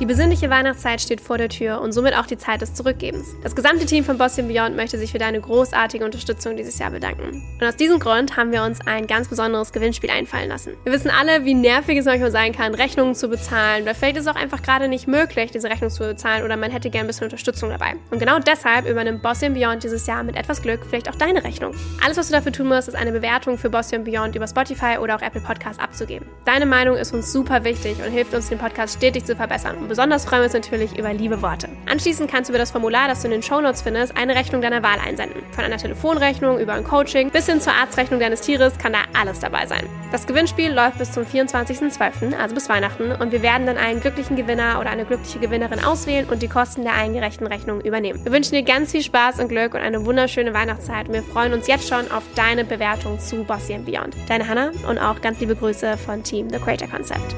Die 0.00 0.06
besinnliche 0.06 0.48
Weihnachtszeit 0.48 0.98
steht 1.02 1.20
vor 1.20 1.36
der 1.36 1.50
Tür 1.50 1.82
und 1.82 1.92
somit 1.92 2.16
auch 2.16 2.24
die 2.24 2.38
Zeit 2.38 2.62
des 2.62 2.72
Zurückgebens. 2.72 3.34
Das 3.42 3.54
gesamte 3.54 3.84
Team 3.84 4.02
von 4.02 4.16
Boston 4.16 4.48
Beyond 4.48 4.74
möchte 4.74 4.96
sich 4.96 5.12
für 5.12 5.18
deine 5.18 5.42
großartige 5.42 6.02
Unterstützung 6.02 6.56
dieses 6.56 6.78
Jahr 6.78 6.90
bedanken. 6.90 7.42
Und 7.60 7.66
aus 7.66 7.76
diesem 7.76 7.98
Grund 7.98 8.34
haben 8.34 8.50
wir 8.50 8.62
uns 8.62 8.78
ein 8.86 9.06
ganz 9.06 9.28
besonderes 9.28 9.72
Gewinnspiel 9.72 10.08
einfallen 10.08 10.48
lassen. 10.48 10.72
Wir 10.84 10.94
wissen 10.94 11.10
alle, 11.10 11.44
wie 11.44 11.52
nervig 11.52 11.98
es 11.98 12.06
manchmal 12.06 12.30
sein 12.30 12.52
kann, 12.52 12.74
Rechnungen 12.74 13.14
zu 13.14 13.28
bezahlen. 13.28 13.82
Oder 13.82 13.94
vielleicht 13.94 14.16
ist 14.16 14.22
es 14.22 14.28
auch 14.28 14.40
einfach 14.40 14.62
gerade 14.62 14.88
nicht 14.88 15.06
möglich, 15.06 15.50
diese 15.50 15.68
Rechnung 15.68 15.90
zu 15.90 16.02
bezahlen 16.02 16.44
oder 16.44 16.56
man 16.56 16.70
hätte 16.70 16.88
gern 16.88 17.04
ein 17.04 17.06
bisschen 17.06 17.24
Unterstützung 17.24 17.68
dabei. 17.68 17.92
Und 18.10 18.20
genau 18.20 18.38
deshalb 18.38 18.88
übernimmt 18.88 19.22
Boston 19.22 19.52
Beyond 19.52 19.84
dieses 19.84 20.06
Jahr 20.06 20.22
mit 20.22 20.34
etwas 20.34 20.62
Glück 20.62 20.80
vielleicht 20.88 21.10
auch 21.10 21.16
deine 21.16 21.44
Rechnung. 21.44 21.74
Alles, 22.02 22.16
was 22.16 22.28
du 22.28 22.32
dafür 22.32 22.52
tun 22.52 22.68
musst, 22.68 22.88
ist 22.88 22.94
eine 22.94 23.12
Bewertung 23.12 23.58
für 23.58 23.68
Boston 23.68 24.04
Beyond 24.04 24.34
über 24.34 24.48
Spotify 24.48 24.96
oder 24.98 25.16
auch 25.16 25.20
Apple 25.20 25.42
Podcasts 25.42 25.78
abzugeben. 25.78 26.26
Deine 26.46 26.64
Meinung 26.64 26.96
ist 26.96 27.12
uns 27.12 27.30
super 27.30 27.64
wichtig 27.64 27.98
und 28.02 28.10
hilft 28.10 28.32
uns, 28.32 28.48
den 28.48 28.56
Podcast 28.56 28.96
stetig 28.96 29.26
zu 29.26 29.36
verbessern. 29.36 29.89
Besonders 29.90 30.24
freuen 30.24 30.42
wir 30.42 30.44
uns 30.44 30.52
natürlich 30.52 30.96
über 30.96 31.12
liebe 31.12 31.42
Worte. 31.42 31.68
Anschließend 31.90 32.30
kannst 32.30 32.48
du 32.48 32.52
über 32.52 32.60
das 32.60 32.70
Formular, 32.70 33.08
das 33.08 33.22
du 33.22 33.26
in 33.26 33.32
den 33.32 33.42
Shownotes 33.42 33.82
findest, 33.82 34.16
eine 34.16 34.36
Rechnung 34.36 34.62
deiner 34.62 34.84
Wahl 34.84 35.00
einsenden. 35.04 35.42
Von 35.50 35.64
einer 35.64 35.78
Telefonrechnung 35.78 36.60
über 36.60 36.74
ein 36.74 36.84
Coaching 36.84 37.28
bis 37.30 37.46
hin 37.46 37.60
zur 37.60 37.72
Arztrechnung 37.72 38.20
deines 38.20 38.40
Tieres 38.40 38.78
kann 38.78 38.92
da 38.92 39.00
alles 39.20 39.40
dabei 39.40 39.66
sein. 39.66 39.84
Das 40.12 40.28
Gewinnspiel 40.28 40.72
läuft 40.72 40.98
bis 40.98 41.10
zum 41.10 41.24
24.12., 41.24 42.38
also 42.38 42.54
bis 42.54 42.68
Weihnachten, 42.68 43.10
und 43.10 43.32
wir 43.32 43.42
werden 43.42 43.66
dann 43.66 43.78
einen 43.78 44.00
glücklichen 44.00 44.36
Gewinner 44.36 44.78
oder 44.78 44.90
eine 44.90 45.04
glückliche 45.04 45.40
Gewinnerin 45.40 45.82
auswählen 45.82 46.28
und 46.28 46.40
die 46.40 46.48
Kosten 46.48 46.84
der 46.84 46.94
eingereichten 46.94 47.48
Rechnung 47.48 47.80
übernehmen. 47.80 48.24
Wir 48.24 48.30
wünschen 48.30 48.54
dir 48.54 48.62
ganz 48.62 48.92
viel 48.92 49.02
Spaß 49.02 49.40
und 49.40 49.48
Glück 49.48 49.74
und 49.74 49.80
eine 49.80 50.06
wunderschöne 50.06 50.54
Weihnachtszeit 50.54 51.08
und 51.08 51.14
wir 51.14 51.24
freuen 51.24 51.52
uns 51.52 51.66
jetzt 51.66 51.88
schon 51.88 52.08
auf 52.12 52.22
deine 52.36 52.64
Bewertung 52.64 53.18
zu 53.18 53.42
Bossy 53.42 53.76
Beyond. 53.78 54.14
Deine 54.28 54.46
Hannah 54.46 54.70
und 54.88 54.98
auch 54.98 55.20
ganz 55.20 55.40
liebe 55.40 55.56
Grüße 55.56 55.96
von 55.96 56.22
Team 56.22 56.48
The 56.48 56.60
Creator 56.60 56.86
Concept. 56.86 57.34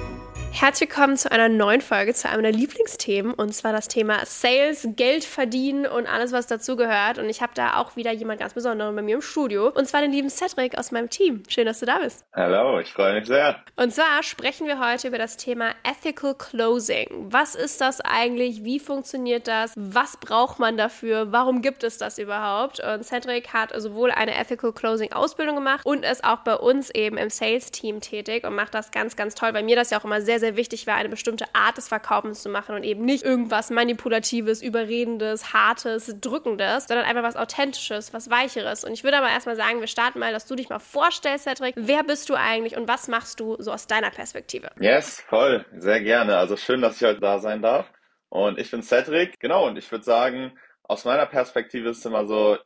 Herzlich 0.55 0.91
willkommen 0.91 1.17
zu 1.17 1.33
einer 1.33 1.49
neuen 1.49 1.81
Folge, 1.81 2.15
zu 2.15 2.29
einem 2.29 2.43
meiner 2.43 2.57
Lieblingsthemen 2.57 3.35
und 3.35 3.53
zwar 3.53 3.73
das 3.73 3.89
Thema 3.89 4.25
Sales, 4.27 4.87
Geld 4.95 5.25
verdienen 5.25 5.87
und 5.87 6.07
alles, 6.07 6.31
was 6.31 6.47
dazugehört. 6.47 7.19
Und 7.19 7.29
ich 7.29 7.41
habe 7.43 7.53
da 7.55 7.79
auch 7.79 7.97
wieder 7.97 8.13
jemand 8.13 8.39
ganz 8.39 8.53
Besonderen 8.55 8.95
bei 8.95 9.03
mir 9.03 9.17
im 9.17 9.23
Studio 9.23 9.69
und 9.69 9.89
zwar 9.89 10.03
den 10.03 10.13
lieben 10.13 10.31
Cedric 10.31 10.79
aus 10.79 10.93
meinem 10.93 11.09
Team. 11.09 11.43
Schön, 11.49 11.67
dass 11.67 11.81
du 11.81 11.87
da 11.87 11.99
bist. 11.99 12.25
Hallo, 12.35 12.79
ich 12.79 12.93
freue 12.93 13.15
mich 13.15 13.27
sehr. 13.27 13.57
Und 13.77 13.93
zwar 13.93 14.23
sprechen 14.23 14.67
wir 14.67 14.79
heute 14.79 15.09
über 15.09 15.19
das 15.19 15.37
Thema 15.37 15.71
Ethical 15.85 16.35
Closing. 16.35 17.09
Was 17.31 17.55
ist 17.55 17.81
das 17.81 18.01
eigentlich? 18.01 18.63
Wie 18.63 18.79
funktioniert 18.79 19.49
das? 19.49 19.73
Was 19.75 20.17
braucht 20.19 20.59
man 20.59 20.77
dafür? 20.77 21.33
Warum 21.33 21.63
gibt 21.63 21.83
es 21.83 21.99
das 21.99 22.19
überhaupt? 22.19 22.79
Und 22.79 23.05
Cedric 23.05 23.53
hat 23.53 23.73
sowohl 23.81 24.13
eine 24.13 24.37
Ethical 24.37 24.73
Closing 24.73 25.13
Ausbildung 25.13 25.57
gemacht 25.57 25.85
und 25.85 26.05
ist 26.05 26.23
auch 26.23 26.41
bei 26.41 26.55
uns 26.55 26.91
eben 26.91 27.17
im 27.17 27.31
Sales 27.31 27.71
Team 27.73 28.01
tätig 28.01 28.45
und 28.45 28.55
macht 28.55 28.75
das 28.75 28.91
ganz, 28.91 29.17
ganz 29.17 29.35
toll. 29.35 29.53
Bei 29.53 29.63
mir 29.63 29.77
das 29.77 29.91
ja 29.91 29.99
auch 29.99 30.05
immer 30.05 30.21
sehr, 30.21 30.42
sehr 30.43 30.57
wichtig 30.57 30.87
war, 30.87 30.97
eine 30.97 31.09
bestimmte 31.09 31.47
Art 31.55 31.79
des 31.79 31.89
Verkaufens 31.89 32.43
zu 32.43 32.51
machen 32.51 32.75
und 32.75 32.83
eben 32.83 33.05
nicht 33.05 33.25
irgendwas 33.25 33.71
Manipulatives, 33.71 34.61
Überredendes, 34.61 35.55
Hartes, 35.55 36.15
Drückendes, 36.21 36.89
sondern 36.89 37.07
einfach 37.07 37.23
was 37.23 37.37
Authentisches, 37.37 38.13
was 38.13 38.29
Weicheres. 38.29 38.85
Und 38.85 38.93
ich 38.93 39.05
würde 39.05 39.17
aber 39.17 39.29
erstmal 39.29 39.57
sagen, 39.57 39.81
wir 39.81 39.87
starten 39.87 40.19
mal, 40.19 40.33
dass 40.33 40.47
du 40.47 40.55
dich 40.55 40.69
mal 40.69 40.79
vorstellst, 40.79 41.45
Cedric. 41.45 41.75
Wer 41.79 42.03
bist 42.05 42.29
du 42.29 42.35
eigentlich 42.35 42.77
und 42.77 42.89
was 42.89 43.09
machst 43.09 43.41
du 43.41 43.57
so 43.59 43.73
aus 43.73 43.87
deiner 43.87 44.11
Perspektive? 44.11 44.71
Yes, 44.81 45.21
voll, 45.29 45.65
sehr 45.77 46.01
gerne. 46.01 46.37
Also 46.37 46.57
schön, 46.57 46.83
dass 46.83 47.01
ich 47.01 47.07
heute 47.07 47.21
da 47.21 47.39
sein 47.39 47.63
darf. 47.63 47.91
Und 48.29 48.59
ich 48.59 48.71
bin 48.71 48.83
Cedric, 48.83 49.39
genau, 49.41 49.67
und 49.67 49.77
ich 49.77 49.91
würde 49.91 50.05
sagen, 50.05 50.53
aus 50.83 51.05
meiner 51.05 51.27
Perspektive 51.27 51.91
ist 51.91 51.99
es 51.99 52.05
immer 52.05 52.27
so, 52.27 52.59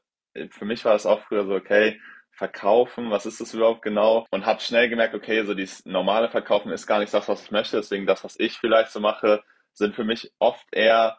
für 0.50 0.64
mich 0.64 0.84
war 0.84 0.94
es 0.94 1.06
auch 1.06 1.20
früher 1.22 1.44
so, 1.44 1.54
okay, 1.54 2.00
verkaufen, 2.36 3.10
was 3.10 3.26
ist 3.26 3.40
das 3.40 3.54
überhaupt 3.54 3.82
genau? 3.82 4.26
Und 4.30 4.46
habe 4.46 4.60
schnell 4.60 4.88
gemerkt, 4.88 5.14
okay, 5.14 5.44
so 5.44 5.54
dieses 5.54 5.84
normale 5.86 6.28
Verkaufen 6.28 6.70
ist 6.70 6.86
gar 6.86 6.98
nicht 6.98 7.12
das, 7.12 7.28
was 7.28 7.42
ich 7.42 7.50
möchte. 7.50 7.76
Deswegen 7.78 8.06
das, 8.06 8.24
was 8.24 8.38
ich 8.38 8.58
vielleicht 8.58 8.90
so 8.92 9.00
mache, 9.00 9.42
sind 9.72 9.94
für 9.94 10.04
mich 10.04 10.32
oft 10.38 10.66
eher 10.72 11.18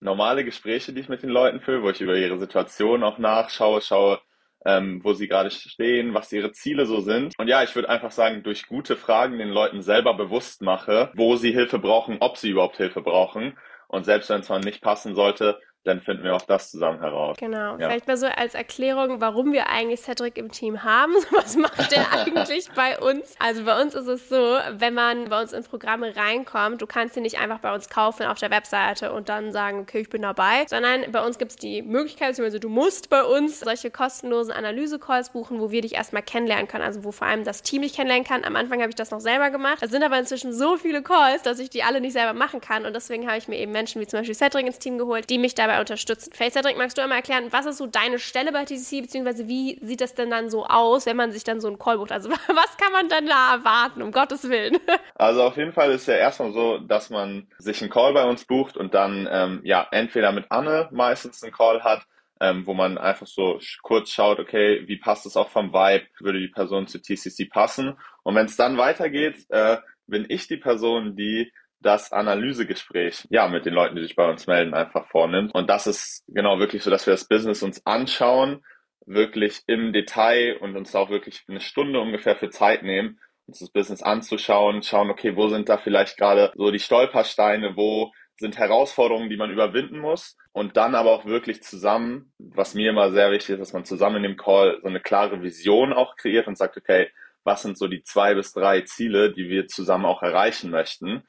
normale 0.00 0.44
Gespräche, 0.44 0.92
die 0.92 1.00
ich 1.00 1.08
mit 1.08 1.22
den 1.22 1.30
Leuten 1.30 1.60
führe, 1.60 1.82
wo 1.82 1.90
ich 1.90 2.00
über 2.00 2.16
ihre 2.16 2.38
Situation 2.38 3.02
auch 3.02 3.18
nachschaue, 3.18 3.80
schaue, 3.80 4.20
ähm, 4.64 5.00
wo 5.04 5.12
sie 5.12 5.28
gerade 5.28 5.50
stehen, 5.50 6.14
was 6.14 6.32
ihre 6.32 6.52
Ziele 6.52 6.86
so 6.86 7.00
sind. 7.00 7.32
Und 7.38 7.48
ja, 7.48 7.62
ich 7.62 7.74
würde 7.74 7.88
einfach 7.88 8.10
sagen, 8.10 8.42
durch 8.42 8.66
gute 8.66 8.96
Fragen 8.96 9.38
den 9.38 9.50
Leuten 9.50 9.82
selber 9.82 10.14
bewusst 10.14 10.62
mache, 10.62 11.12
wo 11.14 11.36
sie 11.36 11.52
Hilfe 11.52 11.78
brauchen, 11.78 12.18
ob 12.20 12.36
sie 12.36 12.50
überhaupt 12.50 12.76
Hilfe 12.76 13.00
brauchen. 13.00 13.56
Und 13.88 14.04
selbst 14.04 14.28
wenn 14.30 14.40
es 14.40 14.48
mal 14.48 14.60
nicht 14.60 14.82
passen 14.82 15.14
sollte, 15.14 15.60
dann 15.86 16.00
finden 16.00 16.24
wir 16.24 16.34
auch 16.34 16.42
das 16.42 16.70
zusammen 16.70 17.00
heraus. 17.00 17.36
Genau. 17.38 17.76
Ja. 17.78 17.88
Vielleicht 17.88 18.08
mal 18.08 18.16
so 18.16 18.26
als 18.26 18.54
Erklärung, 18.54 19.20
warum 19.20 19.52
wir 19.52 19.68
eigentlich 19.68 20.00
Cedric 20.00 20.36
im 20.36 20.50
Team 20.50 20.82
haben. 20.82 21.12
Was 21.30 21.56
macht 21.56 21.92
der 21.92 22.12
eigentlich 22.12 22.68
bei 22.74 22.98
uns? 22.98 23.34
Also 23.38 23.64
bei 23.64 23.80
uns 23.80 23.94
ist 23.94 24.08
es 24.08 24.28
so, 24.28 24.58
wenn 24.72 24.94
man 24.94 25.28
bei 25.28 25.40
uns 25.40 25.52
in 25.52 25.62
Programme 25.62 26.14
reinkommt, 26.16 26.82
du 26.82 26.86
kannst 26.86 27.14
sie 27.14 27.20
nicht 27.20 27.38
einfach 27.38 27.60
bei 27.60 27.72
uns 27.72 27.88
kaufen 27.88 28.26
auf 28.26 28.38
der 28.38 28.50
Webseite 28.50 29.12
und 29.12 29.28
dann 29.28 29.52
sagen, 29.52 29.80
okay, 29.80 30.00
ich 30.00 30.10
bin 30.10 30.22
dabei, 30.22 30.66
sondern 30.66 31.10
bei 31.12 31.24
uns 31.24 31.38
gibt 31.38 31.52
es 31.52 31.56
die 31.56 31.82
Möglichkeit, 31.82 32.30
beziehungsweise 32.30 32.60
du 32.60 32.68
musst 32.68 33.08
bei 33.08 33.22
uns 33.22 33.60
solche 33.60 33.90
kostenlosen 33.90 34.52
Analyse-Calls 34.52 35.30
buchen, 35.30 35.60
wo 35.60 35.70
wir 35.70 35.82
dich 35.82 35.94
erstmal 35.94 36.22
kennenlernen 36.22 36.66
können, 36.66 36.84
also 36.84 37.04
wo 37.04 37.12
vor 37.12 37.28
allem 37.28 37.44
das 37.44 37.62
Team 37.62 37.82
dich 37.82 37.94
kennenlernen 37.94 38.26
kann. 38.26 38.44
Am 38.44 38.56
Anfang 38.56 38.80
habe 38.80 38.90
ich 38.90 38.96
das 38.96 39.12
noch 39.12 39.20
selber 39.20 39.50
gemacht. 39.50 39.78
Es 39.82 39.90
sind 39.90 40.02
aber 40.02 40.18
inzwischen 40.18 40.52
so 40.52 40.76
viele 40.76 41.02
Calls, 41.02 41.42
dass 41.42 41.60
ich 41.60 41.70
die 41.70 41.84
alle 41.84 42.00
nicht 42.00 42.14
selber 42.14 42.32
machen 42.32 42.60
kann 42.60 42.84
und 42.86 42.94
deswegen 42.94 43.26
habe 43.26 43.38
ich 43.38 43.46
mir 43.46 43.58
eben 43.58 43.72
Menschen 43.72 44.00
wie 44.00 44.06
zum 44.06 44.20
Beispiel 44.20 44.34
Cedric 44.34 44.66
ins 44.66 44.78
Team 44.78 44.98
geholt, 44.98 45.30
die 45.30 45.38
mich 45.38 45.54
dabei 45.54 45.75
dabei 45.76 45.80
unterstützen. 45.80 46.32
Vielleicht, 46.34 46.54
Cedric, 46.54 46.76
magst 46.76 46.96
du 46.96 47.02
einmal 47.02 47.18
erklären, 47.18 47.48
was 47.50 47.66
ist 47.66 47.78
so 47.78 47.86
deine 47.86 48.18
Stelle 48.18 48.52
bei 48.52 48.64
TCC, 48.64 49.02
beziehungsweise 49.02 49.48
wie 49.48 49.78
sieht 49.82 50.00
das 50.00 50.14
denn 50.14 50.30
dann 50.30 50.50
so 50.50 50.66
aus, 50.66 51.06
wenn 51.06 51.16
man 51.16 51.32
sich 51.32 51.44
dann 51.44 51.60
so 51.60 51.68
einen 51.68 51.78
Call 51.78 51.98
bucht? 51.98 52.12
Also 52.12 52.30
was 52.30 52.76
kann 52.76 52.92
man 52.92 53.08
dann 53.08 53.26
da 53.26 53.54
erwarten, 53.54 54.02
um 54.02 54.12
Gottes 54.12 54.48
Willen? 54.48 54.78
Also 55.18 55.42
auf 55.44 55.56
jeden 55.56 55.72
Fall 55.72 55.92
ist 55.92 56.06
ja 56.08 56.14
erstmal 56.14 56.52
so, 56.52 56.76
dass 56.76 57.08
man 57.08 57.48
sich 57.56 57.80
einen 57.80 57.90
Call 57.90 58.12
bei 58.12 58.28
uns 58.28 58.44
bucht 58.44 58.76
und 58.76 58.92
dann 58.92 59.26
ähm, 59.30 59.60
ja 59.64 59.86
entweder 59.90 60.30
mit 60.30 60.44
Anne 60.50 60.90
meistens 60.92 61.42
einen 61.42 61.52
Call 61.52 61.82
hat, 61.82 62.06
ähm, 62.38 62.66
wo 62.66 62.74
man 62.74 62.98
einfach 62.98 63.26
so 63.26 63.58
kurz 63.82 64.10
schaut, 64.10 64.38
okay, 64.38 64.82
wie 64.86 64.98
passt 64.98 65.24
es 65.24 65.38
auch 65.38 65.48
vom 65.48 65.72
Vibe, 65.72 66.04
würde 66.20 66.38
die 66.38 66.48
Person 66.48 66.86
zu 66.86 67.00
TCC 67.00 67.48
passen? 67.48 67.96
Und 68.24 68.34
wenn 68.34 68.44
es 68.44 68.56
dann 68.56 68.76
weitergeht, 68.76 69.46
äh, 69.48 69.78
bin 70.06 70.26
ich 70.28 70.48
die 70.48 70.58
Person, 70.58 71.16
die 71.16 71.50
das 71.80 72.12
Analysegespräch, 72.12 73.26
ja, 73.30 73.48
mit 73.48 73.66
den 73.66 73.74
Leuten, 73.74 73.96
die 73.96 74.02
sich 74.02 74.16
bei 74.16 74.28
uns 74.28 74.46
melden, 74.46 74.74
einfach 74.74 75.06
vornimmt. 75.08 75.54
Und 75.54 75.68
das 75.68 75.86
ist 75.86 76.24
genau 76.28 76.58
wirklich 76.58 76.82
so, 76.82 76.90
dass 76.90 77.06
wir 77.06 77.12
das 77.12 77.28
Business 77.28 77.62
uns 77.62 77.84
anschauen, 77.86 78.64
wirklich 79.06 79.62
im 79.66 79.92
Detail 79.92 80.56
und 80.60 80.76
uns 80.76 80.94
auch 80.94 81.10
wirklich 81.10 81.44
eine 81.48 81.60
Stunde 81.60 82.00
ungefähr 82.00 82.36
für 82.36 82.50
Zeit 82.50 82.82
nehmen, 82.82 83.20
uns 83.46 83.60
das 83.60 83.70
Business 83.70 84.02
anzuschauen, 84.02 84.82
schauen, 84.82 85.10
okay, 85.10 85.36
wo 85.36 85.48
sind 85.48 85.68
da 85.68 85.78
vielleicht 85.78 86.16
gerade 86.16 86.52
so 86.56 86.70
die 86.70 86.80
Stolpersteine, 86.80 87.76
wo 87.76 88.12
sind 88.38 88.58
Herausforderungen, 88.58 89.30
die 89.30 89.36
man 89.36 89.50
überwinden 89.50 89.98
muss 89.98 90.36
und 90.52 90.76
dann 90.76 90.94
aber 90.94 91.12
auch 91.12 91.24
wirklich 91.24 91.62
zusammen, 91.62 92.32
was 92.38 92.74
mir 92.74 92.90
immer 92.90 93.12
sehr 93.12 93.30
wichtig 93.30 93.50
ist, 93.50 93.60
dass 93.60 93.72
man 93.72 93.84
zusammen 93.84 94.16
in 94.16 94.22
dem 94.24 94.36
Call 94.36 94.78
so 94.82 94.88
eine 94.88 95.00
klare 95.00 95.42
Vision 95.42 95.92
auch 95.92 96.16
kreiert 96.16 96.48
und 96.48 96.58
sagt, 96.58 96.76
okay, 96.76 97.08
was 97.44 97.62
sind 97.62 97.78
so 97.78 97.86
die 97.86 98.02
zwei 98.02 98.34
bis 98.34 98.52
drei 98.52 98.80
Ziele, 98.82 99.32
die 99.32 99.48
wir 99.48 99.68
zusammen 99.68 100.04
auch 100.04 100.22
erreichen 100.22 100.70
möchten 100.70 101.22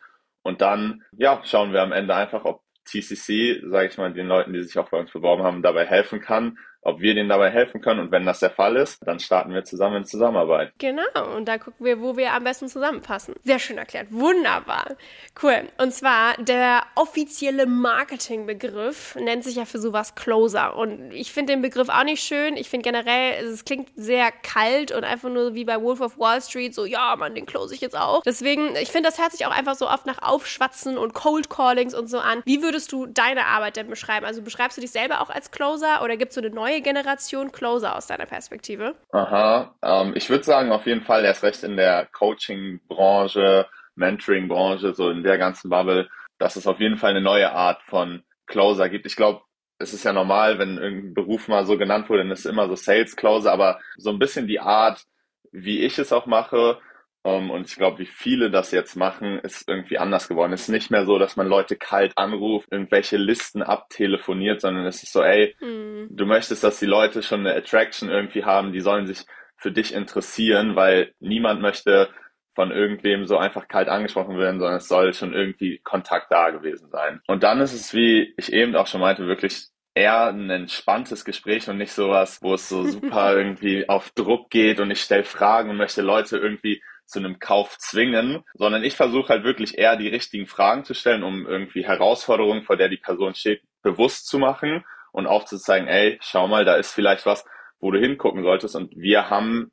und 0.47 0.61
dann, 0.61 1.03
ja, 1.11 1.41
schauen 1.43 1.73
wir 1.73 1.81
am 1.81 1.91
Ende 1.91 2.15
einfach, 2.15 2.45
ob 2.45 2.61
TCC, 2.85 3.63
sage 3.69 3.87
ich 3.89 3.97
mal, 3.97 4.13
den 4.13 4.27
Leuten, 4.27 4.53
die 4.53 4.63
sich 4.63 4.79
auch 4.79 4.89
bei 4.89 4.97
uns 4.97 5.11
beworben 5.11 5.43
haben, 5.43 5.61
dabei 5.61 5.85
helfen 5.85 6.21
kann, 6.21 6.57
ob 6.87 7.01
wir 7.01 7.13
denen 7.13 7.27
dabei 7.27 7.49
helfen 7.49 7.81
können. 7.81 7.99
Und 7.99 8.11
wenn 8.11 8.25
das 8.25 8.39
der 8.39 8.49
Fall 8.49 8.77
ist, 8.77 9.05
dann 9.05 9.19
starten 9.19 9.53
wir 9.53 9.65
zusammen 9.65 9.97
in 9.97 10.05
Zusammenarbeit. 10.05 10.71
Genau, 10.77 11.35
und 11.35 11.45
da 11.45 11.57
gucken 11.57 11.85
wir, 11.85 11.99
wo 11.99 12.15
wir 12.15 12.33
am 12.33 12.45
besten 12.45 12.69
zusammenpassen. 12.69 13.35
Sehr 13.43 13.59
schön 13.59 13.77
erklärt. 13.77 14.07
Wunderbar. 14.09 14.95
Cool. 15.41 15.67
Und 15.77 15.93
zwar 15.93 16.35
der 16.37 16.83
offizielle 16.95 17.65
Marketingbegriff 17.65 19.15
nennt 19.15 19.43
sich 19.43 19.57
ja 19.57 19.65
für 19.65 19.79
sowas 19.79 20.15
Closer. 20.15 20.77
Und 20.77 21.11
ich 21.11 21.33
finde 21.33 21.53
den 21.53 21.61
Begriff 21.61 21.89
auch 21.89 22.05
nicht 22.05 22.23
schön. 22.23 22.55
Ich 22.55 22.69
finde 22.69 22.89
generell, 22.89 23.43
es 23.43 23.65
klingt 23.65 23.89
sehr 23.97 24.31
kalt 24.31 24.93
und 24.93 25.03
einfach 25.03 25.29
nur 25.29 25.55
wie 25.55 25.65
bei 25.65 25.81
Wolf 25.81 25.99
of 25.99 26.17
Wall 26.17 26.41
Street, 26.41 26.73
so, 26.73 26.85
ja, 26.85 27.17
man, 27.17 27.35
den 27.35 27.45
close 27.45 27.75
ich 27.75 27.81
jetzt 27.81 27.97
auch. 27.97 28.21
Deswegen, 28.23 28.77
ich 28.77 28.93
finde, 28.93 29.09
das 29.09 29.19
hört 29.19 29.33
sich 29.33 29.45
auch 29.45 29.51
einfach 29.51 29.75
so 29.75 29.89
oft 29.89 30.05
nach 30.05 30.21
Aufschwatzen 30.21 30.97
und 30.97 31.13
Cold 31.13 31.49
Callings 31.49 31.93
und 31.93 32.07
so 32.07 32.19
an. 32.19 32.43
Wie 32.45 32.61
würdest 32.61 32.93
du 32.93 33.07
deine 33.07 33.45
Arbeit 33.45 33.75
denn 33.75 33.89
beschreiben? 33.89 34.25
Also 34.25 34.41
beschreibst 34.41 34.77
du 34.77 34.81
dich 34.81 34.91
selber 34.91 35.19
auch 35.19 35.29
als 35.29 35.51
Closer 35.51 36.01
oder 36.01 36.15
gibt 36.15 36.29
es 36.29 36.35
so 36.35 36.41
eine 36.41 36.49
neue 36.49 36.76
neue 36.77 36.81
Generation 36.81 37.51
Closer 37.51 37.95
aus 37.95 38.07
deiner 38.07 38.25
Perspektive? 38.25 38.95
Aha, 39.11 39.75
ähm, 39.81 40.13
ich 40.15 40.29
würde 40.29 40.43
sagen, 40.43 40.71
auf 40.71 40.85
jeden 40.85 41.01
Fall 41.01 41.25
erst 41.25 41.43
recht 41.43 41.63
in 41.63 41.75
der 41.75 42.07
Coaching-Branche, 42.07 43.67
Mentoring-Branche, 43.95 44.93
so 44.93 45.09
in 45.09 45.23
der 45.23 45.37
ganzen 45.37 45.69
Bubble, 45.69 46.07
dass 46.37 46.55
es 46.55 46.67
auf 46.67 46.79
jeden 46.79 46.97
Fall 46.97 47.11
eine 47.11 47.21
neue 47.21 47.51
Art 47.51 47.81
von 47.83 48.23
Closer 48.45 48.89
gibt. 48.89 49.05
Ich 49.05 49.15
glaube, 49.15 49.41
es 49.79 49.93
ist 49.93 50.03
ja 50.03 50.13
normal, 50.13 50.59
wenn 50.59 50.77
irgendein 50.77 51.13
Beruf 51.13 51.47
mal 51.47 51.65
so 51.65 51.77
genannt 51.77 52.09
wurde, 52.09 52.23
dann 52.23 52.31
ist 52.31 52.39
es 52.39 52.45
immer 52.45 52.67
so 52.67 52.75
Sales 52.75 53.15
Closer, 53.15 53.51
aber 53.51 53.79
so 53.97 54.09
ein 54.11 54.19
bisschen 54.19 54.47
die 54.47 54.59
Art, 54.59 55.03
wie 55.51 55.83
ich 55.83 55.97
es 55.97 56.13
auch 56.13 56.25
mache, 56.25 56.79
um, 57.27 57.43
ähm, 57.43 57.51
und 57.51 57.67
ich 57.67 57.75
glaube, 57.75 57.99
wie 57.99 58.05
viele 58.05 58.49
das 58.49 58.71
jetzt 58.71 58.95
machen, 58.95 59.39
ist 59.39 59.67
irgendwie 59.67 59.97
anders 59.97 60.27
geworden. 60.27 60.53
Es 60.53 60.61
ist 60.61 60.69
nicht 60.69 60.91
mehr 60.91 61.05
so, 61.05 61.19
dass 61.19 61.35
man 61.35 61.47
Leute 61.47 61.75
kalt 61.75 62.17
anruft, 62.17 62.69
irgendwelche 62.71 63.17
Listen 63.17 63.61
abtelefoniert, 63.61 64.61
sondern 64.61 64.85
es 64.85 65.03
ist 65.03 65.11
so, 65.11 65.21
ey, 65.21 65.55
mhm. 65.59 66.07
du 66.09 66.25
möchtest, 66.25 66.63
dass 66.63 66.79
die 66.79 66.85
Leute 66.85 67.21
schon 67.21 67.41
eine 67.41 67.55
Attraction 67.55 68.09
irgendwie 68.09 68.45
haben, 68.45 68.71
die 68.71 68.79
sollen 68.79 69.07
sich 69.07 69.25
für 69.57 69.71
dich 69.71 69.93
interessieren, 69.93 70.75
weil 70.75 71.13
niemand 71.19 71.61
möchte 71.61 72.09
von 72.55 72.71
irgendwem 72.71 73.25
so 73.25 73.37
einfach 73.37 73.67
kalt 73.67 73.89
angesprochen 73.89 74.37
werden, 74.37 74.59
sondern 74.59 74.77
es 74.77 74.87
soll 74.87 75.13
schon 75.13 75.33
irgendwie 75.33 75.79
Kontakt 75.83 76.31
da 76.31 76.49
gewesen 76.49 76.89
sein. 76.89 77.21
Und 77.27 77.43
dann 77.43 77.59
ist 77.59 77.73
es, 77.73 77.93
wie 77.93 78.33
ich 78.37 78.51
eben 78.51 78.75
auch 78.75 78.87
schon 78.87 79.01
meinte, 79.01 79.27
wirklich 79.27 79.67
eher 79.93 80.27
ein 80.27 80.49
entspanntes 80.49 81.25
Gespräch 81.25 81.69
und 81.69 81.77
nicht 81.77 81.91
sowas, 81.91 82.39
wo 82.41 82.53
es 82.53 82.69
so 82.69 82.83
super 82.83 83.35
irgendwie 83.37 83.89
auf 83.89 84.11
Druck 84.11 84.49
geht 84.49 84.79
und 84.79 84.91
ich 84.91 85.01
stelle 85.01 85.23
Fragen 85.23 85.69
und 85.69 85.77
möchte 85.77 86.01
Leute 86.01 86.37
irgendwie 86.37 86.81
zu 87.07 87.19
einem 87.19 87.39
Kauf 87.39 87.77
zwingen, 87.77 88.43
sondern 88.53 88.83
ich 88.83 88.95
versuche 88.95 89.29
halt 89.29 89.43
wirklich 89.43 89.77
eher 89.77 89.95
die 89.95 90.09
richtigen 90.09 90.47
Fragen 90.47 90.83
zu 90.83 90.93
stellen, 90.93 91.23
um 91.23 91.47
irgendwie 91.47 91.85
Herausforderungen, 91.85 92.63
vor 92.63 92.77
der 92.77 92.89
die 92.89 92.97
Person 92.97 93.35
steht, 93.35 93.61
bewusst 93.81 94.27
zu 94.27 94.39
machen 94.39 94.83
und 95.11 95.27
aufzuzeigen, 95.27 95.87
ey, 95.87 96.17
schau 96.21 96.47
mal, 96.47 96.65
da 96.65 96.75
ist 96.75 96.91
vielleicht 96.91 97.25
was, 97.25 97.45
wo 97.79 97.91
du 97.91 97.99
hingucken 97.99 98.43
solltest 98.43 98.75
und 98.75 98.95
wir 98.95 99.29
haben 99.29 99.71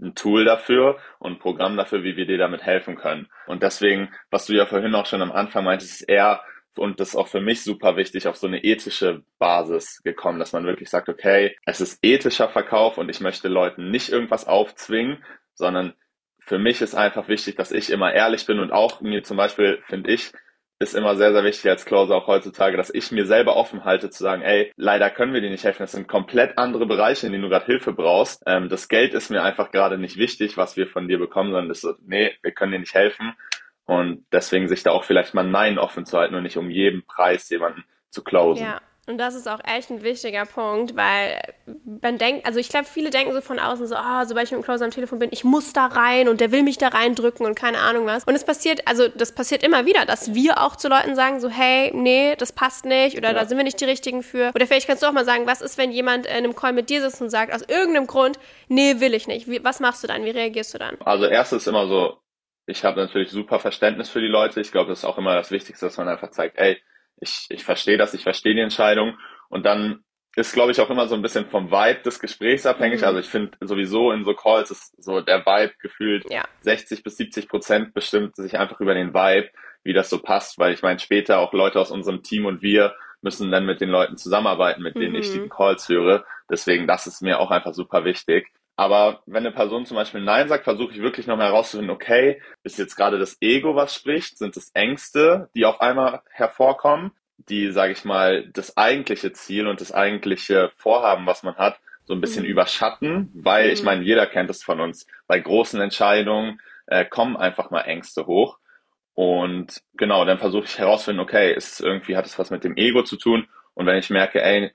ein 0.00 0.14
Tool 0.14 0.44
dafür 0.44 0.98
und 1.18 1.32
ein 1.32 1.38
Programm 1.38 1.76
dafür, 1.76 2.02
wie 2.02 2.16
wir 2.16 2.26
dir 2.26 2.38
damit 2.38 2.62
helfen 2.62 2.96
können. 2.96 3.28
Und 3.46 3.62
deswegen, 3.62 4.10
was 4.30 4.46
du 4.46 4.54
ja 4.54 4.66
vorhin 4.66 4.94
auch 4.94 5.06
schon 5.06 5.22
am 5.22 5.32
Anfang 5.32 5.64
meintest, 5.64 6.00
ist 6.00 6.08
eher 6.08 6.40
und 6.78 7.00
das 7.00 7.10
ist 7.10 7.16
auch 7.16 7.28
für 7.28 7.40
mich 7.40 7.62
super 7.62 7.96
wichtig, 7.96 8.28
auf 8.28 8.36
so 8.36 8.46
eine 8.46 8.62
ethische 8.62 9.22
Basis 9.38 10.02
gekommen, 10.02 10.38
dass 10.38 10.52
man 10.52 10.66
wirklich 10.66 10.90
sagt, 10.90 11.08
okay, 11.08 11.56
es 11.64 11.80
ist 11.80 11.98
ethischer 12.02 12.48
Verkauf 12.48 12.98
und 12.98 13.08
ich 13.08 13.20
möchte 13.20 13.48
Leuten 13.48 13.90
nicht 13.90 14.10
irgendwas 14.10 14.46
aufzwingen, 14.46 15.24
sondern 15.54 15.94
für 16.46 16.58
mich 16.58 16.80
ist 16.80 16.94
einfach 16.94 17.28
wichtig, 17.28 17.56
dass 17.56 17.72
ich 17.72 17.90
immer 17.90 18.12
ehrlich 18.12 18.46
bin 18.46 18.60
und 18.60 18.72
auch 18.72 19.00
mir 19.00 19.24
zum 19.24 19.36
Beispiel, 19.36 19.82
finde 19.86 20.12
ich, 20.12 20.32
ist 20.78 20.94
immer 20.94 21.16
sehr, 21.16 21.32
sehr 21.32 21.42
wichtig 21.42 21.68
als 21.70 21.86
Closer 21.86 22.14
auch 22.14 22.26
heutzutage, 22.26 22.76
dass 22.76 22.92
ich 22.92 23.10
mir 23.10 23.26
selber 23.26 23.56
offen 23.56 23.84
halte 23.84 24.10
zu 24.10 24.22
sagen, 24.22 24.42
ey, 24.42 24.72
leider 24.76 25.10
können 25.10 25.32
wir 25.32 25.40
dir 25.40 25.50
nicht 25.50 25.64
helfen. 25.64 25.82
Das 25.82 25.92
sind 25.92 26.06
komplett 26.06 26.58
andere 26.58 26.86
Bereiche, 26.86 27.26
in 27.26 27.32
denen 27.32 27.44
du 27.44 27.48
gerade 27.48 27.66
Hilfe 27.66 27.92
brauchst. 27.92 28.42
Ähm, 28.46 28.68
das 28.68 28.88
Geld 28.88 29.14
ist 29.14 29.30
mir 29.30 29.42
einfach 29.42 29.72
gerade 29.72 29.98
nicht 29.98 30.18
wichtig, 30.18 30.56
was 30.56 30.76
wir 30.76 30.86
von 30.86 31.08
dir 31.08 31.18
bekommen, 31.18 31.50
sondern 31.50 31.68
das 31.68 31.82
ist 31.82 31.96
nee, 32.06 32.32
wir 32.42 32.52
können 32.52 32.72
dir 32.72 32.78
nicht 32.78 32.94
helfen. 32.94 33.32
Und 33.86 34.26
deswegen 34.30 34.68
sich 34.68 34.82
da 34.82 34.90
auch 34.90 35.04
vielleicht 35.04 35.34
mal 35.34 35.48
Nein 35.48 35.78
offen 35.78 36.04
zu 36.04 36.18
halten 36.18 36.34
und 36.34 36.42
nicht 36.42 36.58
um 36.58 36.70
jeden 36.70 37.04
Preis 37.06 37.48
jemanden 37.48 37.84
zu 38.10 38.22
closen. 38.22 38.66
Ja. 38.66 38.80
Und 39.08 39.18
das 39.18 39.36
ist 39.36 39.48
auch 39.48 39.60
echt 39.64 39.90
ein 39.90 40.02
wichtiger 40.02 40.44
Punkt, 40.46 40.96
weil 40.96 41.40
man 42.02 42.18
denkt, 42.18 42.46
also 42.46 42.58
ich 42.58 42.68
glaube, 42.68 42.86
viele 42.86 43.10
denken 43.10 43.32
so 43.32 43.40
von 43.40 43.58
außen 43.58 43.86
so, 43.86 43.94
ah, 43.94 44.22
oh, 44.22 44.24
sobald 44.26 44.46
ich 44.46 44.52
mit 44.52 44.60
dem 44.60 44.64
Closer 44.64 44.84
am 44.84 44.90
Telefon 44.90 45.18
bin, 45.18 45.30
ich 45.32 45.44
muss 45.44 45.72
da 45.72 45.86
rein 45.86 46.28
und 46.28 46.40
der 46.40 46.52
will 46.52 46.62
mich 46.62 46.78
da 46.78 46.88
reindrücken 46.88 47.46
und 47.46 47.54
keine 47.54 47.78
Ahnung 47.78 48.06
was. 48.06 48.24
Und 48.24 48.34
es 48.34 48.44
passiert, 48.44 48.80
also 48.86 49.08
das 49.08 49.32
passiert 49.32 49.62
immer 49.62 49.86
wieder, 49.86 50.04
dass 50.04 50.34
wir 50.34 50.62
auch 50.62 50.76
zu 50.76 50.88
Leuten 50.88 51.14
sagen 51.14 51.40
so, 51.40 51.48
hey, 51.48 51.90
nee, 51.94 52.36
das 52.36 52.52
passt 52.52 52.84
nicht 52.84 53.16
oder 53.16 53.28
ja. 53.28 53.34
da 53.34 53.46
sind 53.46 53.56
wir 53.56 53.64
nicht 53.64 53.80
die 53.80 53.84
Richtigen 53.84 54.22
für. 54.22 54.52
Oder 54.54 54.66
vielleicht 54.66 54.86
kannst 54.86 55.02
du 55.02 55.06
auch 55.06 55.12
mal 55.12 55.24
sagen, 55.24 55.46
was 55.46 55.60
ist, 55.60 55.78
wenn 55.78 55.92
jemand 55.92 56.26
in 56.26 56.32
einem 56.32 56.54
Call 56.54 56.72
mit 56.72 56.90
dir 56.90 57.00
sitzt 57.00 57.20
und 57.20 57.30
sagt, 57.30 57.52
aus 57.52 57.62
irgendeinem 57.62 58.06
Grund, 58.06 58.38
nee, 58.68 59.00
will 59.00 59.14
ich 59.14 59.26
nicht. 59.26 59.48
Wie, 59.48 59.62
was 59.64 59.80
machst 59.80 60.02
du 60.02 60.08
dann? 60.08 60.24
Wie 60.24 60.30
reagierst 60.30 60.74
du 60.74 60.78
dann? 60.78 60.96
Also 61.00 61.26
erstes 61.26 61.66
immer 61.66 61.86
so, 61.86 62.18
ich 62.66 62.84
habe 62.84 63.00
natürlich 63.00 63.30
super 63.30 63.60
Verständnis 63.60 64.08
für 64.08 64.20
die 64.20 64.26
Leute. 64.26 64.60
Ich 64.60 64.72
glaube, 64.72 64.90
das 64.90 65.00
ist 65.00 65.04
auch 65.04 65.18
immer 65.18 65.34
das 65.34 65.50
Wichtigste, 65.50 65.86
dass 65.86 65.96
man 65.96 66.08
einfach 66.08 66.30
zeigt, 66.30 66.58
ey, 66.58 66.80
ich, 67.20 67.46
ich 67.48 67.64
verstehe 67.64 67.96
das, 67.96 68.14
ich 68.14 68.22
verstehe 68.22 68.54
die 68.54 68.60
Entscheidung. 68.60 69.18
Und 69.48 69.64
dann 69.64 70.04
ist, 70.36 70.52
glaube 70.52 70.70
ich, 70.70 70.80
auch 70.80 70.90
immer 70.90 71.08
so 71.08 71.14
ein 71.14 71.22
bisschen 71.22 71.46
vom 71.46 71.70
Vibe 71.70 72.02
des 72.02 72.20
Gesprächs 72.20 72.66
abhängig. 72.66 73.00
Mhm. 73.00 73.06
Also 73.06 73.20
ich 73.20 73.26
finde 73.26 73.56
sowieso 73.60 74.12
in 74.12 74.24
so 74.24 74.34
Calls 74.34 74.70
ist 74.70 75.02
so 75.02 75.22
der 75.22 75.44
Vibe 75.46 75.72
gefühlt 75.80 76.30
ja. 76.30 76.44
60 76.60 77.02
bis 77.02 77.16
70 77.16 77.48
Prozent 77.48 77.94
bestimmt 77.94 78.36
sich 78.36 78.58
einfach 78.58 78.78
über 78.80 78.94
den 78.94 79.14
Vibe, 79.14 79.48
wie 79.82 79.94
das 79.94 80.10
so 80.10 80.18
passt, 80.18 80.58
weil 80.58 80.74
ich 80.74 80.82
meine, 80.82 80.98
später 80.98 81.38
auch 81.38 81.54
Leute 81.54 81.80
aus 81.80 81.90
unserem 81.90 82.22
Team 82.22 82.44
und 82.44 82.60
wir 82.60 82.94
müssen 83.22 83.50
dann 83.50 83.64
mit 83.64 83.80
den 83.80 83.88
Leuten 83.88 84.18
zusammenarbeiten, 84.18 84.82
mit 84.82 84.94
denen 84.94 85.14
mhm. 85.14 85.20
ich 85.20 85.32
die 85.32 85.48
Calls 85.48 85.86
führe. 85.86 86.24
Deswegen, 86.50 86.86
das 86.86 87.06
ist 87.06 87.22
mir 87.22 87.40
auch 87.40 87.50
einfach 87.50 87.72
super 87.72 88.04
wichtig. 88.04 88.46
Aber 88.76 89.22
wenn 89.24 89.46
eine 89.46 89.52
Person 89.52 89.86
zum 89.86 89.96
Beispiel 89.96 90.20
Nein 90.20 90.48
sagt, 90.48 90.64
versuche 90.64 90.92
ich 90.92 91.00
wirklich 91.00 91.26
nochmal 91.26 91.48
herauszufinden, 91.48 91.94
okay, 91.94 92.42
ist 92.62 92.78
jetzt 92.78 92.94
gerade 92.94 93.18
das 93.18 93.38
Ego, 93.40 93.74
was 93.74 93.94
spricht? 93.94 94.36
Sind 94.36 94.54
es 94.54 94.70
Ängste, 94.74 95.48
die 95.54 95.64
auf 95.64 95.80
einmal 95.80 96.20
hervorkommen, 96.30 97.12
die, 97.38 97.70
sage 97.70 97.92
ich 97.92 98.04
mal, 98.04 98.48
das 98.52 98.76
eigentliche 98.76 99.32
Ziel 99.32 99.66
und 99.66 99.80
das 99.80 99.92
eigentliche 99.92 100.70
Vorhaben, 100.76 101.26
was 101.26 101.42
man 101.42 101.56
hat, 101.56 101.78
so 102.04 102.14
ein 102.14 102.20
bisschen 102.20 102.44
mhm. 102.44 102.50
überschatten? 102.50 103.30
Weil 103.34 103.66
mhm. 103.66 103.72
ich 103.72 103.82
meine, 103.82 104.02
jeder 104.02 104.26
kennt 104.26 104.50
es 104.50 104.62
von 104.62 104.80
uns. 104.80 105.06
Bei 105.26 105.38
großen 105.38 105.80
Entscheidungen 105.80 106.60
äh, 106.86 107.04
kommen 107.04 107.36
einfach 107.36 107.70
mal 107.70 107.82
Ängste 107.82 108.26
hoch. 108.26 108.58
Und 109.14 109.82
genau, 109.94 110.24
dann 110.24 110.38
versuche 110.38 110.64
ich 110.64 110.78
herauszufinden, 110.78 111.24
okay, 111.24 111.54
ist 111.54 111.80
irgendwie 111.80 112.16
hat 112.16 112.26
es 112.26 112.38
was 112.38 112.50
mit 112.50 112.64
dem 112.64 112.76
Ego 112.76 113.02
zu 113.02 113.16
tun? 113.16 113.48
Und 113.74 113.86
wenn 113.86 113.96
ich 113.96 114.10
merke, 114.10 114.42
ey, 114.42 114.72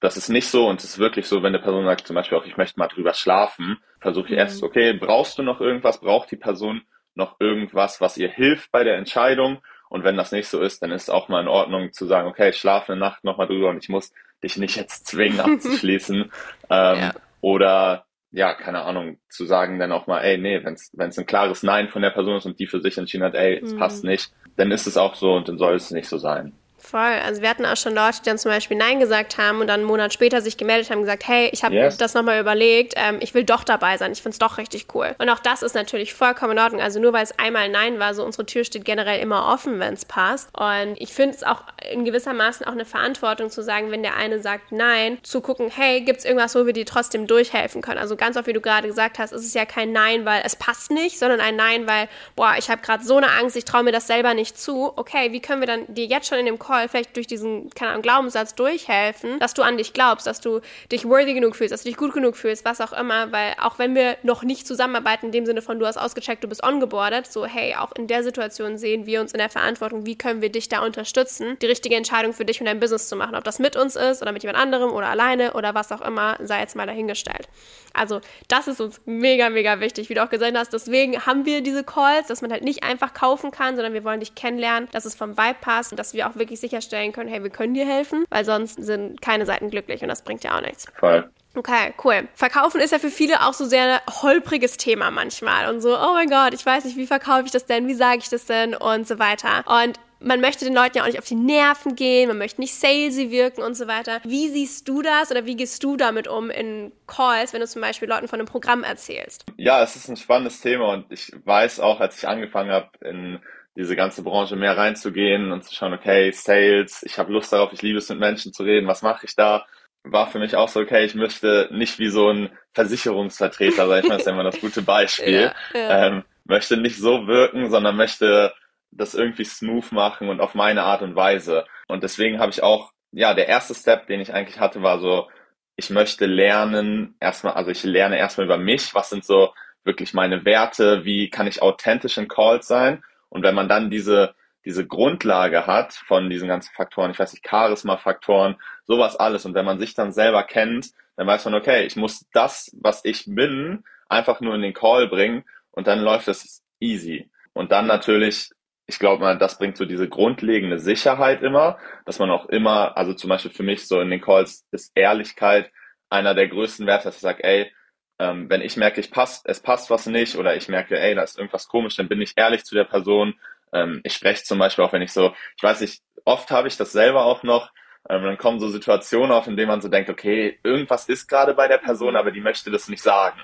das 0.00 0.16
ist 0.16 0.28
nicht 0.28 0.48
so 0.48 0.68
und 0.68 0.80
es 0.80 0.84
ist 0.84 0.98
wirklich 0.98 1.26
so, 1.26 1.42
wenn 1.42 1.54
eine 1.54 1.60
Person 1.60 1.84
sagt 1.84 2.06
zum 2.06 2.14
Beispiel 2.14 2.36
auch, 2.36 2.44
ich 2.44 2.56
möchte 2.56 2.78
mal 2.78 2.88
drüber 2.88 3.14
schlafen, 3.14 3.78
versuche 4.00 4.26
ich 4.26 4.32
mhm. 4.32 4.38
erst, 4.38 4.62
okay, 4.62 4.92
brauchst 4.92 5.38
du 5.38 5.42
noch 5.42 5.60
irgendwas, 5.60 6.00
braucht 6.00 6.30
die 6.30 6.36
Person 6.36 6.82
noch 7.14 7.36
irgendwas, 7.40 8.00
was 8.00 8.18
ihr 8.18 8.28
hilft 8.28 8.70
bei 8.72 8.84
der 8.84 8.96
Entscheidung? 8.96 9.62
Und 9.94 10.02
wenn 10.02 10.16
das 10.16 10.32
nicht 10.32 10.48
so 10.48 10.60
ist, 10.60 10.82
dann 10.82 10.90
ist 10.90 11.04
es 11.04 11.08
auch 11.08 11.28
mal 11.28 11.40
in 11.40 11.46
Ordnung 11.46 11.92
zu 11.92 12.06
sagen, 12.06 12.26
okay, 12.26 12.48
ich 12.48 12.56
schlafe 12.56 12.90
eine 12.90 13.00
Nacht 13.00 13.22
nochmal 13.22 13.46
drüber 13.46 13.70
und 13.70 13.78
ich 13.78 13.88
muss 13.88 14.12
dich 14.42 14.56
nicht 14.56 14.74
jetzt 14.74 15.06
zwingen 15.06 15.38
abzuschließen. 15.38 16.16
ähm, 16.68 16.98
ja. 16.98 17.12
Oder 17.40 18.04
ja, 18.32 18.54
keine 18.54 18.82
Ahnung, 18.82 19.18
zu 19.28 19.44
sagen 19.44 19.78
dann 19.78 19.92
auch 19.92 20.08
mal, 20.08 20.18
ey, 20.22 20.36
nee, 20.36 20.64
wenn 20.64 20.74
es 20.74 21.18
ein 21.18 21.26
klares 21.26 21.62
Nein 21.62 21.90
von 21.90 22.02
der 22.02 22.10
Person 22.10 22.38
ist 22.38 22.44
und 22.44 22.58
die 22.58 22.66
für 22.66 22.80
sich 22.80 22.98
entschieden 22.98 23.22
hat, 23.22 23.36
ey, 23.36 23.60
es 23.62 23.72
mhm. 23.72 23.78
passt 23.78 24.02
nicht, 24.02 24.32
dann 24.56 24.72
ist 24.72 24.88
es 24.88 24.96
auch 24.96 25.14
so 25.14 25.32
und 25.34 25.48
dann 25.48 25.58
soll 25.58 25.76
es 25.76 25.92
nicht 25.92 26.08
so 26.08 26.18
sein. 26.18 26.54
Voll. 26.84 27.00
Also 27.00 27.40
wir 27.40 27.48
hatten 27.48 27.64
auch 27.64 27.78
schon 27.78 27.94
Leute, 27.94 28.18
die 28.20 28.28
dann 28.28 28.36
zum 28.36 28.50
Beispiel 28.50 28.76
Nein 28.76 29.00
gesagt 29.00 29.38
haben 29.38 29.62
und 29.62 29.68
dann 29.68 29.80
einen 29.80 29.88
Monat 29.88 30.12
später 30.12 30.42
sich 30.42 30.58
gemeldet 30.58 30.90
haben 30.90 30.98
und 30.98 31.04
gesagt, 31.04 31.26
hey, 31.26 31.48
ich 31.50 31.64
habe 31.64 31.74
yes. 31.74 31.96
das 31.96 32.12
nochmal 32.12 32.38
überlegt, 32.38 32.92
ähm, 32.96 33.16
ich 33.20 33.32
will 33.32 33.42
doch 33.42 33.64
dabei 33.64 33.96
sein, 33.96 34.12
ich 34.12 34.20
finde 34.20 34.34
es 34.34 34.38
doch 34.38 34.58
richtig 34.58 34.88
cool. 34.94 35.14
Und 35.18 35.30
auch 35.30 35.38
das 35.38 35.62
ist 35.62 35.74
natürlich 35.74 36.12
vollkommen 36.12 36.52
in 36.52 36.58
Ordnung. 36.58 36.82
Also 36.82 37.00
nur 37.00 37.14
weil 37.14 37.24
es 37.24 37.38
einmal 37.38 37.70
Nein 37.70 37.98
war, 37.98 38.12
so 38.12 38.22
unsere 38.22 38.44
Tür 38.44 38.64
steht 38.64 38.84
generell 38.84 39.18
immer 39.20 39.50
offen, 39.50 39.80
wenn 39.80 39.94
es 39.94 40.04
passt. 40.04 40.50
Und 40.52 40.96
ich 40.98 41.14
finde 41.14 41.34
es 41.34 41.42
auch 41.42 41.62
in 41.90 42.04
gewisser 42.04 42.34
Maßen 42.34 42.66
auch 42.66 42.72
eine 42.72 42.84
Verantwortung 42.84 43.48
zu 43.48 43.62
sagen, 43.62 43.90
wenn 43.90 44.02
der 44.02 44.16
eine 44.16 44.40
sagt 44.40 44.70
Nein, 44.70 45.18
zu 45.22 45.40
gucken, 45.40 45.70
hey, 45.74 46.02
gibt 46.02 46.18
es 46.18 46.26
irgendwas, 46.26 46.54
wo 46.54 46.66
wir 46.66 46.74
dir 46.74 46.84
trotzdem 46.84 47.26
durchhelfen 47.26 47.80
können? 47.80 47.98
Also 47.98 48.14
ganz 48.14 48.36
oft, 48.36 48.46
wie 48.46 48.52
du 48.52 48.60
gerade 48.60 48.88
gesagt 48.88 49.18
hast, 49.18 49.32
ist 49.32 49.46
es 49.46 49.54
ja 49.54 49.64
kein 49.64 49.92
Nein, 49.92 50.26
weil 50.26 50.42
es 50.44 50.54
passt 50.54 50.90
nicht, 50.90 51.18
sondern 51.18 51.40
ein 51.40 51.56
Nein, 51.56 51.86
weil, 51.86 52.08
boah, 52.36 52.56
ich 52.58 52.68
habe 52.68 52.82
gerade 52.82 53.02
so 53.02 53.16
eine 53.16 53.30
Angst, 53.30 53.56
ich 53.56 53.64
traue 53.64 53.84
mir 53.84 53.92
das 53.92 54.06
selber 54.06 54.34
nicht 54.34 54.58
zu. 54.58 54.92
Okay, 54.96 55.32
wie 55.32 55.40
können 55.40 55.60
wir 55.60 55.66
dann 55.66 55.86
dir 55.88 56.04
jetzt 56.04 56.28
schon 56.28 56.38
in 56.38 56.44
dem 56.44 56.58
Call 56.58 56.73
vielleicht 56.88 57.16
durch 57.16 57.26
diesen 57.26 57.70
keine 57.70 57.92
Ahnung, 57.92 58.02
Glaubenssatz 58.02 58.54
durchhelfen, 58.54 59.38
dass 59.38 59.54
du 59.54 59.62
an 59.62 59.76
dich 59.76 59.92
glaubst, 59.92 60.26
dass 60.26 60.40
du 60.40 60.60
dich 60.90 61.08
worthy 61.08 61.34
genug 61.34 61.56
fühlst, 61.56 61.72
dass 61.72 61.82
du 61.82 61.88
dich 61.88 61.96
gut 61.96 62.12
genug 62.12 62.36
fühlst, 62.36 62.64
was 62.64 62.80
auch 62.80 62.92
immer, 62.92 63.32
weil 63.32 63.54
auch 63.60 63.78
wenn 63.78 63.94
wir 63.94 64.16
noch 64.22 64.42
nicht 64.42 64.66
zusammenarbeiten, 64.66 65.26
in 65.26 65.32
dem 65.32 65.46
Sinne 65.46 65.62
von 65.62 65.78
du 65.78 65.86
hast 65.86 65.96
ausgecheckt, 65.96 66.44
du 66.44 66.48
bist 66.48 66.62
ongeboardet, 66.62 67.26
so 67.26 67.46
hey, 67.46 67.74
auch 67.74 67.92
in 67.92 68.06
der 68.06 68.22
Situation 68.22 68.78
sehen 68.78 69.06
wir 69.06 69.20
uns 69.20 69.32
in 69.32 69.38
der 69.38 69.50
Verantwortung, 69.50 70.06
wie 70.06 70.16
können 70.16 70.42
wir 70.42 70.50
dich 70.50 70.68
da 70.68 70.84
unterstützen, 70.84 71.56
die 71.60 71.66
richtige 71.66 71.96
Entscheidung 71.96 72.32
für 72.32 72.44
dich 72.44 72.60
und 72.60 72.66
dein 72.66 72.80
Business 72.80 73.08
zu 73.08 73.16
machen, 73.16 73.34
ob 73.34 73.44
das 73.44 73.58
mit 73.58 73.76
uns 73.76 73.96
ist 73.96 74.22
oder 74.22 74.32
mit 74.32 74.42
jemand 74.42 74.58
anderem 74.58 74.92
oder 74.92 75.08
alleine 75.08 75.54
oder 75.54 75.74
was 75.74 75.92
auch 75.92 76.00
immer, 76.00 76.36
sei 76.40 76.60
jetzt 76.60 76.76
mal 76.76 76.86
dahingestellt. 76.86 77.48
Also 77.94 78.20
das 78.48 78.66
ist 78.66 78.80
uns 78.80 79.00
mega, 79.06 79.48
mega 79.50 79.80
wichtig, 79.80 80.08
wie 80.08 80.14
du 80.14 80.22
auch 80.22 80.28
gesagt 80.28 80.56
hast. 80.56 80.72
Deswegen 80.72 81.24
haben 81.24 81.46
wir 81.46 81.62
diese 81.62 81.84
Calls, 81.84 82.26
dass 82.26 82.42
man 82.42 82.50
halt 82.50 82.64
nicht 82.64 82.82
einfach 82.82 83.14
kaufen 83.14 83.52
kann, 83.52 83.76
sondern 83.76 83.94
wir 83.94 84.04
wollen 84.04 84.20
dich 84.20 84.34
kennenlernen, 84.34 84.88
dass 84.90 85.04
es 85.04 85.14
vom 85.14 85.38
Vibe 85.38 85.56
passt 85.60 85.92
und 85.92 85.98
dass 85.98 86.12
wir 86.12 86.28
auch 86.28 86.34
wirklich 86.34 86.60
sicherstellen 86.64 87.12
können, 87.12 87.28
hey, 87.28 87.42
wir 87.42 87.50
können 87.50 87.74
dir 87.74 87.86
helfen, 87.86 88.24
weil 88.30 88.44
sonst 88.44 88.82
sind 88.82 89.20
keine 89.20 89.44
Seiten 89.44 89.70
glücklich 89.70 90.02
und 90.02 90.08
das 90.08 90.22
bringt 90.22 90.42
ja 90.44 90.56
auch 90.56 90.62
nichts. 90.62 90.86
Voll. 90.98 91.28
Okay, 91.56 91.94
cool. 92.02 92.26
Verkaufen 92.34 92.80
ist 92.80 92.90
ja 92.90 92.98
für 92.98 93.10
viele 93.10 93.46
auch 93.46 93.52
so 93.52 93.64
sehr 93.64 94.00
holpriges 94.22 94.76
Thema 94.76 95.10
manchmal 95.10 95.72
und 95.72 95.80
so, 95.80 95.96
oh 95.96 96.12
mein 96.14 96.28
Gott, 96.28 96.52
ich 96.52 96.66
weiß 96.66 96.84
nicht, 96.84 96.96
wie 96.96 97.06
verkaufe 97.06 97.44
ich 97.44 97.52
das 97.52 97.66
denn, 97.66 97.86
wie 97.86 97.94
sage 97.94 98.18
ich 98.18 98.28
das 98.28 98.46
denn 98.46 98.74
und 98.74 99.06
so 99.06 99.18
weiter. 99.18 99.64
Und 99.66 100.00
man 100.20 100.40
möchte 100.40 100.64
den 100.64 100.74
Leuten 100.74 100.96
ja 100.96 101.02
auch 101.02 101.06
nicht 101.06 101.18
auf 101.18 101.26
die 101.26 101.34
Nerven 101.34 101.94
gehen, 101.94 102.28
man 102.28 102.38
möchte 102.38 102.60
nicht 102.60 102.74
salesy 102.74 103.30
wirken 103.30 103.62
und 103.62 103.74
so 103.74 103.86
weiter. 103.86 104.20
Wie 104.24 104.48
siehst 104.48 104.88
du 104.88 105.02
das 105.02 105.30
oder 105.30 105.46
wie 105.46 105.54
gehst 105.54 105.84
du 105.84 105.96
damit 105.96 106.26
um 106.26 106.50
in 106.50 106.92
Calls, 107.06 107.52
wenn 107.52 107.60
du 107.60 107.68
zum 107.68 107.82
Beispiel 107.82 108.08
Leuten 108.08 108.26
von 108.26 108.40
einem 108.40 108.48
Programm 108.48 108.82
erzählst? 108.82 109.44
Ja, 109.56 109.82
es 109.82 109.94
ist 109.94 110.08
ein 110.08 110.16
spannendes 110.16 110.60
Thema 110.60 110.92
und 110.92 111.12
ich 111.12 111.32
weiß 111.44 111.78
auch, 111.80 112.00
als 112.00 112.18
ich 112.18 112.26
angefangen 112.26 112.72
habe, 112.72 112.88
in 113.02 113.38
diese 113.76 113.96
ganze 113.96 114.22
Branche 114.22 114.56
mehr 114.56 114.76
reinzugehen 114.76 115.52
und 115.52 115.64
zu 115.64 115.74
schauen, 115.74 115.94
okay, 115.94 116.30
Sales, 116.32 117.02
ich 117.04 117.18
habe 117.18 117.32
Lust 117.32 117.52
darauf, 117.52 117.72
ich 117.72 117.82
liebe 117.82 117.98
es 117.98 118.08
mit 118.08 118.18
Menschen 118.18 118.52
zu 118.52 118.62
reden, 118.62 118.86
was 118.86 119.02
mache 119.02 119.26
ich 119.26 119.34
da? 119.34 119.66
War 120.04 120.26
für 120.26 120.38
mich 120.38 120.54
auch 120.54 120.68
so, 120.68 120.80
okay, 120.80 121.04
ich 121.04 121.14
möchte 121.14 121.68
nicht 121.72 121.98
wie 121.98 122.08
so 122.08 122.30
ein 122.30 122.50
Versicherungsvertreter 122.72 123.88
sein, 123.88 124.02
ich 124.02 124.08
meine, 124.08 124.18
das 124.18 124.26
ist 124.26 124.32
immer 124.32 124.44
das 124.44 124.60
gute 124.60 124.82
Beispiel. 124.82 125.52
Ja, 125.74 125.80
ja. 125.80 126.06
Ähm, 126.06 126.24
möchte 126.44 126.76
nicht 126.76 126.98
so 126.98 127.26
wirken, 127.26 127.70
sondern 127.70 127.96
möchte 127.96 128.52
das 128.90 129.14
irgendwie 129.14 129.44
smooth 129.44 129.90
machen 129.92 130.28
und 130.28 130.40
auf 130.40 130.54
meine 130.54 130.84
Art 130.84 131.02
und 131.02 131.16
Weise. 131.16 131.64
Und 131.88 132.04
deswegen 132.04 132.38
habe 132.38 132.52
ich 132.52 132.62
auch 132.62 132.92
ja, 133.14 133.32
der 133.32 133.48
erste 133.48 133.74
Step, 133.74 134.06
den 134.08 134.20
ich 134.20 134.34
eigentlich 134.34 134.58
hatte, 134.58 134.82
war 134.82 134.98
so, 134.98 135.28
ich 135.76 135.90
möchte 135.90 136.26
lernen, 136.26 137.16
erstmal, 137.20 137.54
also 137.54 137.70
ich 137.70 137.82
lerne 137.84 138.18
erstmal 138.18 138.46
über 138.46 138.58
mich, 138.58 138.94
was 138.94 139.10
sind 139.10 139.24
so 139.24 139.54
wirklich 139.84 140.14
meine 140.14 140.44
Werte, 140.44 141.04
wie 141.04 141.30
kann 141.30 141.46
ich 141.46 141.62
authentisch 141.62 142.18
in 142.18 142.28
Calls 142.28 142.66
sein. 142.66 143.02
Und 143.34 143.42
wenn 143.42 143.56
man 143.56 143.68
dann 143.68 143.90
diese, 143.90 144.34
diese 144.64 144.86
Grundlage 144.86 145.66
hat 145.66 145.92
von 145.92 146.30
diesen 146.30 146.46
ganzen 146.46 146.72
Faktoren, 146.72 147.10
ich 147.10 147.18
weiß 147.18 147.32
nicht, 147.32 147.46
Charisma-Faktoren, 147.46 148.56
sowas 148.84 149.16
alles. 149.16 149.44
Und 149.44 149.54
wenn 149.54 149.64
man 149.64 149.80
sich 149.80 149.94
dann 149.94 150.12
selber 150.12 150.44
kennt, 150.44 150.92
dann 151.16 151.26
weiß 151.26 151.44
man, 151.46 151.54
okay, 151.56 151.84
ich 151.84 151.96
muss 151.96 152.26
das, 152.32 152.70
was 152.80 153.04
ich 153.04 153.24
bin, 153.26 153.82
einfach 154.08 154.40
nur 154.40 154.54
in 154.54 154.62
den 154.62 154.72
Call 154.72 155.08
bringen 155.08 155.44
und 155.72 155.88
dann 155.88 155.98
läuft 155.98 156.28
es 156.28 156.62
easy. 156.78 157.28
Und 157.54 157.72
dann 157.72 157.88
natürlich, 157.88 158.50
ich 158.86 159.00
glaube 159.00 159.24
mal, 159.24 159.36
das 159.36 159.58
bringt 159.58 159.76
so 159.76 159.84
diese 159.84 160.08
grundlegende 160.08 160.78
Sicherheit 160.78 161.42
immer, 161.42 161.78
dass 162.06 162.20
man 162.20 162.30
auch 162.30 162.46
immer, 162.46 162.96
also 162.96 163.14
zum 163.14 163.30
Beispiel 163.30 163.50
für 163.50 163.64
mich 163.64 163.88
so 163.88 164.00
in 164.00 164.10
den 164.10 164.20
Calls 164.20 164.64
ist 164.70 164.92
Ehrlichkeit 164.94 165.72
einer 166.08 166.34
der 166.34 166.46
größten 166.46 166.86
Werte, 166.86 167.04
dass 167.04 167.16
ich 167.16 167.22
sage, 167.22 167.42
ey, 167.42 167.72
ähm, 168.18 168.48
wenn 168.48 168.62
ich 168.62 168.76
merke, 168.76 169.00
ich 169.00 169.10
passt, 169.10 169.48
es 169.48 169.60
passt 169.60 169.90
was 169.90 170.06
nicht 170.06 170.36
oder 170.36 170.56
ich 170.56 170.68
merke, 170.68 170.98
ey, 170.98 171.14
da 171.14 171.22
ist 171.22 171.38
irgendwas 171.38 171.68
komisch, 171.68 171.96
dann 171.96 172.08
bin 172.08 172.20
ich 172.20 172.34
ehrlich 172.36 172.64
zu 172.64 172.74
der 172.74 172.84
Person. 172.84 173.34
Ähm, 173.72 174.00
ich 174.04 174.14
spreche 174.14 174.44
zum 174.44 174.58
Beispiel 174.58 174.84
auch, 174.84 174.92
wenn 174.92 175.02
ich 175.02 175.12
so, 175.12 175.34
ich 175.56 175.62
weiß 175.62 175.80
nicht, 175.80 176.02
oft 176.24 176.50
habe 176.50 176.68
ich 176.68 176.76
das 176.76 176.92
selber 176.92 177.24
auch 177.24 177.42
noch, 177.42 177.70
ähm, 178.08 178.22
dann 178.22 178.38
kommen 178.38 178.60
so 178.60 178.68
Situationen 178.68 179.32
auf, 179.32 179.46
in 179.46 179.56
denen 179.56 179.68
man 179.68 179.80
so 179.80 179.88
denkt, 179.88 180.10
okay, 180.10 180.58
irgendwas 180.62 181.08
ist 181.08 181.26
gerade 181.26 181.54
bei 181.54 181.68
der 181.68 181.78
Person, 181.78 182.10
mhm. 182.10 182.16
aber 182.16 182.30
die 182.30 182.40
möchte 182.40 182.70
das 182.70 182.88
nicht 182.88 183.02
sagen. 183.02 183.40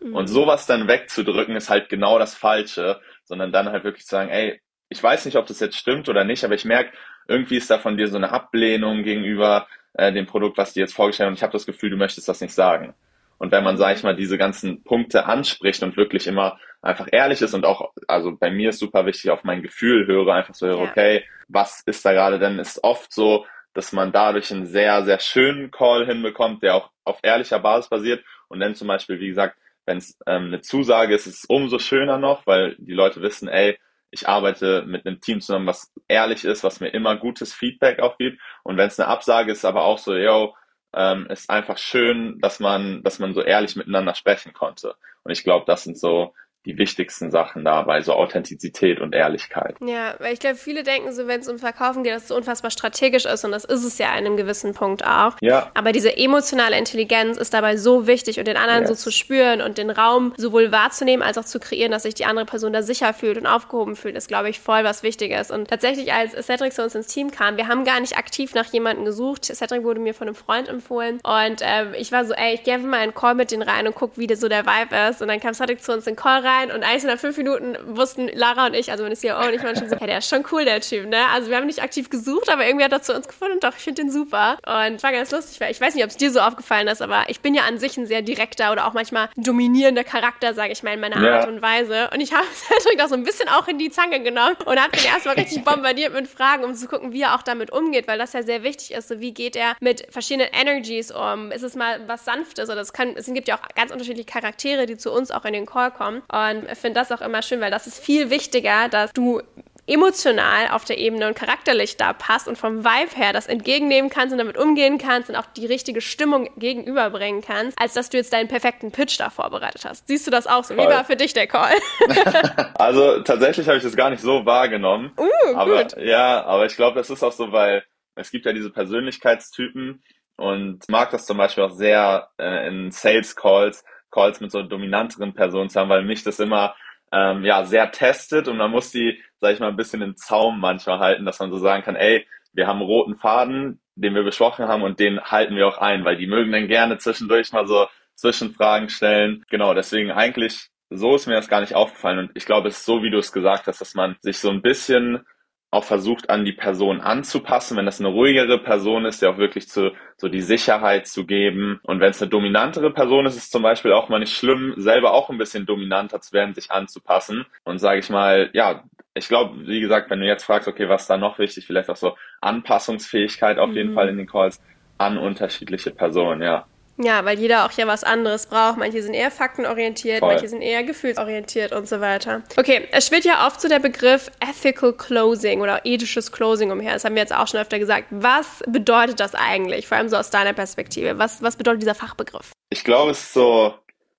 Mhm. 0.00 0.14
Und 0.14 0.26
sowas 0.28 0.66
dann 0.66 0.86
wegzudrücken, 0.86 1.56
ist 1.56 1.70
halt 1.70 1.88
genau 1.88 2.18
das 2.18 2.34
Falsche, 2.34 3.00
sondern 3.24 3.52
dann 3.52 3.70
halt 3.70 3.84
wirklich 3.84 4.04
zu 4.04 4.10
sagen, 4.10 4.30
ey, 4.30 4.60
ich 4.88 5.02
weiß 5.02 5.24
nicht, 5.24 5.36
ob 5.36 5.46
das 5.46 5.60
jetzt 5.60 5.76
stimmt 5.76 6.08
oder 6.08 6.24
nicht, 6.24 6.44
aber 6.44 6.54
ich 6.54 6.64
merke, 6.64 6.92
irgendwie 7.26 7.56
ist 7.56 7.70
da 7.70 7.78
von 7.78 7.96
dir 7.96 8.08
so 8.08 8.16
eine 8.16 8.30
Ablehnung 8.30 9.02
gegenüber 9.02 9.66
äh, 9.94 10.12
dem 10.12 10.26
Produkt, 10.26 10.58
was 10.58 10.74
dir 10.74 10.80
jetzt 10.80 10.94
vorgestellt 10.94 11.28
und 11.28 11.34
ich 11.34 11.42
habe 11.42 11.52
das 11.52 11.66
Gefühl, 11.66 11.90
du 11.90 11.96
möchtest 11.96 12.28
das 12.28 12.40
nicht 12.40 12.54
sagen. 12.54 12.94
Und 13.42 13.50
wenn 13.50 13.64
man, 13.64 13.76
sage 13.76 13.96
ich 13.96 14.04
mal, 14.04 14.14
diese 14.14 14.38
ganzen 14.38 14.84
Punkte 14.84 15.26
anspricht 15.26 15.82
und 15.82 15.96
wirklich 15.96 16.28
immer 16.28 16.60
einfach 16.80 17.08
ehrlich 17.10 17.42
ist 17.42 17.54
und 17.54 17.64
auch, 17.64 17.90
also 18.06 18.36
bei 18.36 18.52
mir 18.52 18.68
ist 18.68 18.78
super 18.78 19.04
wichtig, 19.04 19.32
auf 19.32 19.42
mein 19.42 19.62
Gefühl 19.62 20.06
höre, 20.06 20.32
einfach 20.32 20.54
so, 20.54 20.68
höre, 20.68 20.84
ja. 20.84 20.88
okay, 20.88 21.24
was 21.48 21.82
ist 21.84 22.04
da 22.04 22.12
gerade 22.12 22.38
denn, 22.38 22.60
ist 22.60 22.84
oft 22.84 23.12
so, 23.12 23.44
dass 23.74 23.90
man 23.90 24.12
dadurch 24.12 24.52
einen 24.52 24.66
sehr, 24.66 25.02
sehr 25.02 25.18
schönen 25.18 25.72
Call 25.72 26.06
hinbekommt, 26.06 26.62
der 26.62 26.76
auch 26.76 26.90
auf 27.02 27.18
ehrlicher 27.24 27.58
Basis 27.58 27.90
basiert 27.90 28.24
und 28.46 28.60
dann 28.60 28.76
zum 28.76 28.86
Beispiel, 28.86 29.18
wie 29.18 29.30
gesagt, 29.30 29.58
wenn 29.86 29.98
es 29.98 30.16
ähm, 30.28 30.46
eine 30.46 30.60
Zusage 30.60 31.12
ist, 31.12 31.26
ist 31.26 31.38
es 31.38 31.44
umso 31.46 31.80
schöner 31.80 32.18
noch, 32.18 32.46
weil 32.46 32.76
die 32.78 32.94
Leute 32.94 33.22
wissen, 33.22 33.48
ey, 33.48 33.76
ich 34.12 34.28
arbeite 34.28 34.84
mit 34.86 35.04
einem 35.04 35.20
Team 35.20 35.40
zusammen, 35.40 35.66
was 35.66 35.92
ehrlich 36.06 36.44
ist, 36.44 36.62
was 36.62 36.78
mir 36.78 36.90
immer 36.90 37.16
gutes 37.16 37.52
Feedback 37.52 37.98
auch 37.98 38.18
gibt. 38.18 38.40
Und 38.62 38.76
wenn 38.76 38.86
es 38.86 39.00
eine 39.00 39.08
Absage 39.08 39.50
ist, 39.50 39.64
aber 39.64 39.82
auch 39.82 39.98
so, 39.98 40.14
yo, 40.14 40.54
ähm, 40.94 41.26
ist 41.26 41.50
einfach 41.50 41.78
schön, 41.78 42.38
dass 42.40 42.60
man, 42.60 43.02
dass 43.02 43.18
man 43.18 43.34
so 43.34 43.42
ehrlich 43.42 43.76
miteinander 43.76 44.14
sprechen 44.14 44.52
konnte. 44.52 44.94
Und 45.24 45.32
ich 45.32 45.44
glaube, 45.44 45.64
das 45.66 45.84
sind 45.84 45.98
so 45.98 46.34
die 46.64 46.78
wichtigsten 46.78 47.30
Sachen 47.30 47.64
dabei, 47.64 48.02
so 48.02 48.12
Authentizität 48.12 49.00
und 49.00 49.14
Ehrlichkeit. 49.14 49.74
Ja, 49.84 50.14
weil 50.20 50.32
ich 50.32 50.38
glaube, 50.38 50.54
viele 50.54 50.84
denken 50.84 51.12
so, 51.12 51.26
wenn 51.26 51.40
es 51.40 51.48
um 51.48 51.58
Verkaufen 51.58 52.04
geht, 52.04 52.12
dass 52.12 52.22
es 52.22 52.28
so 52.28 52.36
unfassbar 52.36 52.70
strategisch 52.70 53.24
ist 53.24 53.44
und 53.44 53.50
das 53.50 53.64
ist 53.64 53.84
es 53.84 53.98
ja 53.98 54.10
an 54.10 54.18
einem 54.18 54.36
gewissen 54.36 54.72
Punkt 54.72 55.04
auch. 55.04 55.36
Ja. 55.40 55.70
Aber 55.74 55.90
diese 55.90 56.16
emotionale 56.16 56.78
Intelligenz 56.78 57.36
ist 57.36 57.52
dabei 57.52 57.76
so 57.76 58.06
wichtig 58.06 58.38
und 58.38 58.46
den 58.46 58.56
anderen 58.56 58.82
yes. 58.82 58.90
so 58.90 58.94
zu 58.94 59.10
spüren 59.10 59.60
und 59.60 59.76
den 59.76 59.90
Raum 59.90 60.34
sowohl 60.36 60.70
wahrzunehmen 60.70 61.26
als 61.26 61.36
auch 61.36 61.44
zu 61.44 61.58
kreieren, 61.58 61.90
dass 61.90 62.04
sich 62.04 62.14
die 62.14 62.26
andere 62.26 62.46
Person 62.46 62.72
da 62.72 62.82
sicher 62.82 63.12
fühlt 63.12 63.38
und 63.38 63.46
aufgehoben 63.46 63.96
fühlt, 63.96 64.14
ist, 64.14 64.28
glaube 64.28 64.48
ich, 64.48 64.60
voll 64.60 64.84
was 64.84 65.02
Wichtiges. 65.02 65.50
Und 65.50 65.68
tatsächlich, 65.68 66.12
als 66.12 66.32
Cedric 66.46 66.72
zu 66.72 66.84
uns 66.84 66.94
ins 66.94 67.08
Team 67.08 67.32
kam, 67.32 67.56
wir 67.56 67.66
haben 67.66 67.84
gar 67.84 67.98
nicht 67.98 68.16
aktiv 68.16 68.54
nach 68.54 68.66
jemandem 68.66 69.04
gesucht. 69.04 69.46
Cedric 69.46 69.82
wurde 69.82 70.00
mir 70.00 70.14
von 70.14 70.28
einem 70.28 70.36
Freund 70.36 70.68
empfohlen 70.68 71.20
und 71.24 71.60
äh, 71.60 71.96
ich 71.96 72.12
war 72.12 72.24
so, 72.24 72.34
ey, 72.34 72.54
ich 72.54 72.62
gehe 72.62 72.74
einfach 72.74 72.88
mal 72.88 72.98
einen 72.98 73.14
Call 73.14 73.34
mit 73.34 73.50
denen 73.50 73.62
rein 73.62 73.88
und 73.88 73.96
guck, 73.96 74.16
wie 74.16 74.32
so 74.32 74.48
der 74.48 74.64
Vibe 74.64 74.94
ist. 75.10 75.20
Und 75.20 75.28
dann 75.28 75.40
kam 75.40 75.54
Cedric 75.54 75.82
zu 75.82 75.92
uns 75.92 76.06
in 76.06 76.14
den 76.14 76.16
Call 76.16 76.40
rein 76.40 76.51
rein 76.52 76.70
und 76.70 76.82
eigentlich 76.82 77.04
nach 77.04 77.18
fünf 77.18 77.36
Minuten 77.36 77.76
wussten 77.84 78.28
Lara 78.32 78.66
und 78.66 78.74
ich, 78.74 78.90
also 78.90 79.02
meine 79.02 79.16
CEO 79.16 79.38
und 79.38 79.54
ich 79.54 79.62
waren 79.62 79.76
schon 79.76 79.88
so, 79.88 79.96
hey, 79.96 80.06
der 80.06 80.18
ist 80.18 80.28
schon 80.28 80.44
cool, 80.52 80.64
der 80.64 80.80
Typ, 80.80 81.08
ne? 81.08 81.28
Also 81.32 81.50
wir 81.50 81.56
haben 81.56 81.66
nicht 81.66 81.82
aktiv 81.82 82.10
gesucht, 82.10 82.48
aber 82.48 82.66
irgendwie 82.66 82.84
hat 82.84 82.92
er 82.92 83.02
zu 83.02 83.14
uns 83.14 83.28
gefunden 83.28 83.54
und 83.54 83.64
doch, 83.64 83.74
ich 83.76 83.82
finde 83.82 84.02
den 84.02 84.10
super. 84.10 84.58
Und 84.66 85.02
war 85.02 85.12
ganz 85.12 85.30
lustig, 85.30 85.60
weil 85.60 85.70
ich 85.70 85.80
weiß 85.80 85.94
nicht, 85.94 86.04
ob 86.04 86.10
es 86.10 86.16
dir 86.16 86.30
so 86.30 86.40
aufgefallen 86.40 86.88
ist, 86.88 87.02
aber 87.02 87.24
ich 87.28 87.40
bin 87.40 87.54
ja 87.54 87.62
an 87.62 87.78
sich 87.78 87.96
ein 87.96 88.06
sehr 88.06 88.22
direkter 88.22 88.72
oder 88.72 88.86
auch 88.86 88.92
manchmal 88.92 89.28
dominierender 89.36 90.04
Charakter, 90.04 90.54
sage 90.54 90.72
ich 90.72 90.82
mal, 90.82 90.94
in 90.94 91.00
meiner 91.00 91.22
ja. 91.22 91.40
Art 91.40 91.48
und 91.48 91.62
Weise. 91.62 92.10
Und 92.12 92.20
ich 92.20 92.32
habe 92.34 92.46
Cedric 92.54 93.02
auch 93.02 93.08
so 93.08 93.14
ein 93.14 93.24
bisschen 93.24 93.48
auch 93.48 93.68
in 93.68 93.78
die 93.78 93.90
Zange 93.90 94.22
genommen 94.22 94.56
und 94.64 94.80
habe 94.80 94.96
den 94.96 95.06
erstmal 95.06 95.36
richtig 95.36 95.64
bombardiert 95.64 96.12
mit 96.12 96.28
Fragen, 96.28 96.64
um 96.64 96.74
zu 96.74 96.88
gucken, 96.88 97.12
wie 97.12 97.22
er 97.22 97.34
auch 97.34 97.42
damit 97.42 97.72
umgeht, 97.72 98.08
weil 98.08 98.18
das 98.18 98.32
ja 98.32 98.42
sehr 98.42 98.62
wichtig 98.62 98.92
ist. 98.92 99.08
So, 99.08 99.20
wie 99.20 99.32
geht 99.32 99.56
er 99.56 99.76
mit 99.80 100.06
verschiedenen 100.10 100.48
Energies 100.52 101.10
um? 101.10 101.50
Ist 101.52 101.62
es 101.62 101.74
mal 101.74 102.06
was 102.06 102.24
Sanftes 102.24 102.68
oder 102.68 102.80
es, 102.80 102.92
kann, 102.92 103.14
es 103.16 103.26
gibt 103.26 103.48
ja 103.48 103.56
auch 103.56 103.68
ganz 103.74 103.90
unterschiedliche 103.92 104.26
Charaktere, 104.26 104.86
die 104.86 104.96
zu 104.96 105.12
uns 105.12 105.30
auch 105.30 105.44
in 105.44 105.52
den 105.52 105.66
Call 105.66 105.90
kommen. 105.90 106.22
Und 106.50 106.70
ich 106.70 106.78
finde 106.78 107.00
das 107.00 107.12
auch 107.12 107.20
immer 107.20 107.42
schön, 107.42 107.60
weil 107.60 107.70
das 107.70 107.86
ist 107.86 108.02
viel 108.02 108.30
wichtiger, 108.30 108.88
dass 108.88 109.12
du 109.12 109.40
emotional 109.86 110.68
auf 110.70 110.84
der 110.84 110.98
Ebene 110.98 111.26
und 111.26 111.34
charakterlich 111.34 111.96
da 111.96 112.12
passt 112.12 112.46
und 112.46 112.56
vom 112.56 112.84
Vibe 112.84 113.16
her 113.16 113.32
das 113.32 113.48
entgegennehmen 113.48 114.10
kannst 114.10 114.32
und 114.32 114.38
damit 114.38 114.56
umgehen 114.56 114.96
kannst 114.98 115.28
und 115.28 115.36
auch 115.36 115.46
die 115.46 115.66
richtige 115.66 116.00
Stimmung 116.00 116.48
gegenüberbringen 116.56 117.42
kannst, 117.42 117.78
als 117.80 117.94
dass 117.94 118.08
du 118.08 118.16
jetzt 118.16 118.32
deinen 118.32 118.48
perfekten 118.48 118.92
Pitch 118.92 119.18
da 119.18 119.28
vorbereitet 119.30 119.84
hast. 119.84 120.06
Siehst 120.06 120.26
du 120.26 120.30
das 120.30 120.46
auch 120.46 120.62
so? 120.62 120.74
Voll. 120.74 120.86
Wie 120.86 120.90
war 120.90 121.04
für 121.04 121.16
dich 121.16 121.34
der 121.34 121.48
Call? 121.48 121.74
also 122.74 123.22
tatsächlich 123.22 123.66
habe 123.66 123.78
ich 123.78 123.82
das 123.82 123.96
gar 123.96 124.10
nicht 124.10 124.22
so 124.22 124.46
wahrgenommen. 124.46 125.12
Uh, 125.18 125.56
aber 125.56 125.82
gut. 125.82 125.96
ja, 125.98 126.44
aber 126.44 126.66
ich 126.66 126.76
glaube, 126.76 126.96
das 126.96 127.10
ist 127.10 127.24
auch 127.24 127.32
so, 127.32 127.50
weil 127.50 127.84
es 128.14 128.30
gibt 128.30 128.46
ja 128.46 128.52
diese 128.52 128.70
Persönlichkeitstypen 128.70 130.02
und 130.36 130.88
mag 130.88 131.10
das 131.10 131.26
zum 131.26 131.38
Beispiel 131.38 131.64
auch 131.64 131.72
sehr 131.72 132.28
äh, 132.38 132.68
in 132.68 132.90
Sales 132.92 133.34
Calls, 133.34 133.84
Calls 134.12 134.40
mit 134.40 134.52
so 134.52 134.62
dominanteren 134.62 135.34
Personen 135.34 135.68
zu 135.68 135.80
haben, 135.80 135.88
weil 135.88 136.04
mich 136.04 136.22
das 136.22 136.38
immer 136.38 136.76
ähm, 137.12 137.44
ja 137.44 137.64
sehr 137.64 137.90
testet 137.90 138.48
und 138.48 138.56
man 138.56 138.70
muss 138.70 138.92
die, 138.92 139.20
sag 139.40 139.54
ich 139.54 139.60
mal, 139.60 139.68
ein 139.68 139.76
bisschen 139.76 140.02
im 140.02 140.16
Zaum 140.16 140.60
manchmal 140.60 141.00
halten, 141.00 141.24
dass 141.24 141.40
man 141.40 141.50
so 141.50 141.58
sagen 141.58 141.82
kann, 141.82 141.96
ey, 141.96 142.26
wir 142.52 142.66
haben 142.66 142.78
einen 142.78 142.86
roten 142.86 143.16
Faden, 143.16 143.80
den 143.94 144.14
wir 144.14 144.22
besprochen 144.22 144.68
haben 144.68 144.82
und 144.82 145.00
den 145.00 145.20
halten 145.20 145.56
wir 145.56 145.66
auch 145.66 145.78
ein, 145.78 146.04
weil 146.04 146.16
die 146.16 146.26
mögen 146.26 146.52
dann 146.52 146.68
gerne 146.68 146.98
zwischendurch 146.98 147.52
mal 147.52 147.66
so 147.66 147.86
Zwischenfragen 148.14 148.88
stellen. 148.88 149.44
Genau, 149.50 149.74
deswegen 149.74 150.10
eigentlich 150.10 150.68
so 150.90 151.14
ist 151.14 151.26
mir 151.26 151.34
das 151.34 151.48
gar 151.48 151.60
nicht 151.60 151.74
aufgefallen 151.74 152.18
und 152.18 152.30
ich 152.34 152.44
glaube, 152.44 152.68
es 152.68 152.78
ist 152.78 152.84
so, 152.84 153.02
wie 153.02 153.10
du 153.10 153.18
es 153.18 153.32
gesagt 153.32 153.66
hast, 153.66 153.80
dass 153.80 153.94
man 153.94 154.16
sich 154.20 154.38
so 154.38 154.50
ein 154.50 154.62
bisschen 154.62 155.24
auch 155.72 155.84
versucht, 155.84 156.28
an 156.28 156.44
die 156.44 156.52
Person 156.52 157.00
anzupassen. 157.00 157.76
Wenn 157.78 157.86
das 157.86 157.98
eine 157.98 158.10
ruhigere 158.10 158.58
Person 158.58 159.06
ist, 159.06 159.22
der 159.22 159.30
auch 159.30 159.38
wirklich 159.38 159.68
zu, 159.68 159.92
so 160.18 160.28
die 160.28 160.42
Sicherheit 160.42 161.06
zu 161.06 161.24
geben. 161.24 161.80
Und 161.82 161.98
wenn 161.98 162.10
es 162.10 162.20
eine 162.20 162.28
dominantere 162.28 162.92
Person 162.92 163.24
ist, 163.24 163.36
ist 163.36 163.44
es 163.44 163.50
zum 163.50 163.62
Beispiel 163.62 163.92
auch 163.92 164.10
mal 164.10 164.20
nicht 164.20 164.36
schlimm, 164.36 164.74
selber 164.76 165.12
auch 165.12 165.30
ein 165.30 165.38
bisschen 165.38 165.64
dominanter 165.64 166.20
zu 166.20 166.34
werden, 166.34 166.54
sich 166.54 166.70
anzupassen. 166.70 167.46
Und 167.64 167.78
sage 167.78 168.00
ich 168.00 168.10
mal, 168.10 168.50
ja, 168.52 168.84
ich 169.14 169.28
glaube, 169.28 169.66
wie 169.66 169.80
gesagt, 169.80 170.10
wenn 170.10 170.20
du 170.20 170.26
jetzt 170.26 170.44
fragst, 170.44 170.68
okay, 170.68 170.90
was 170.90 171.06
da 171.06 171.16
noch 171.16 171.38
wichtig, 171.38 171.66
vielleicht 171.66 171.88
auch 171.88 171.96
so 171.96 172.16
Anpassungsfähigkeit 172.42 173.58
auf 173.58 173.70
mhm. 173.70 173.76
jeden 173.76 173.94
Fall 173.94 174.10
in 174.10 174.18
den 174.18 174.26
Calls 174.26 174.62
an 174.98 175.16
unterschiedliche 175.16 175.90
Personen, 175.90 176.42
ja. 176.42 176.66
Ja, 176.98 177.24
weil 177.24 177.38
jeder 177.38 177.64
auch 177.64 177.72
ja 177.72 177.86
was 177.86 178.04
anderes 178.04 178.46
braucht. 178.46 178.78
Manche 178.78 179.02
sind 179.02 179.14
eher 179.14 179.30
faktenorientiert, 179.30 180.20
Voll. 180.20 180.34
manche 180.34 180.48
sind 180.48 180.62
eher 180.62 180.84
gefühlsorientiert 180.84 181.72
und 181.72 181.88
so 181.88 182.00
weiter. 182.00 182.42
Okay, 182.56 182.86
es 182.92 183.06
schwirrt 183.06 183.24
ja 183.24 183.46
oft 183.46 183.60
so 183.60 183.68
der 183.68 183.78
Begriff 183.78 184.30
Ethical 184.40 184.92
Closing 184.92 185.60
oder 185.62 185.80
ethisches 185.84 186.30
Closing 186.32 186.70
umher. 186.70 186.92
Das 186.92 187.04
haben 187.04 187.14
wir 187.14 187.22
jetzt 187.22 187.34
auch 187.34 187.48
schon 187.48 187.60
öfter 187.60 187.78
gesagt. 187.78 188.08
Was 188.10 188.62
bedeutet 188.66 189.20
das 189.20 189.34
eigentlich? 189.34 189.88
Vor 189.88 189.96
allem 189.96 190.08
so 190.08 190.16
aus 190.16 190.30
deiner 190.30 190.52
Perspektive. 190.52 191.18
Was, 191.18 191.42
was 191.42 191.56
bedeutet 191.56 191.82
dieser 191.82 191.94
Fachbegriff? 191.94 192.52
Ich 192.70 192.84
glaube, 192.84 193.12
es 193.12 193.20
ist 193.20 193.32
so, 193.32 193.74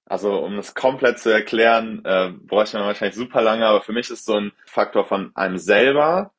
also 0.05 0.39
um 0.39 0.55
das 0.55 0.73
komplett 0.73 1.19
zu 1.19 1.29
erklären, 1.29 2.03
äh, 2.05 2.31
bräuchte 2.31 2.77
man 2.77 2.87
wahrscheinlich 2.87 3.15
super 3.15 3.41
lange, 3.41 3.65
aber 3.65 3.81
für 3.81 3.93
mich 3.93 4.09
ist 4.09 4.25
so 4.25 4.35
ein 4.35 4.51
Faktor 4.65 5.05
von 5.05 5.31
einem 5.35 5.57
selber, 5.57 6.31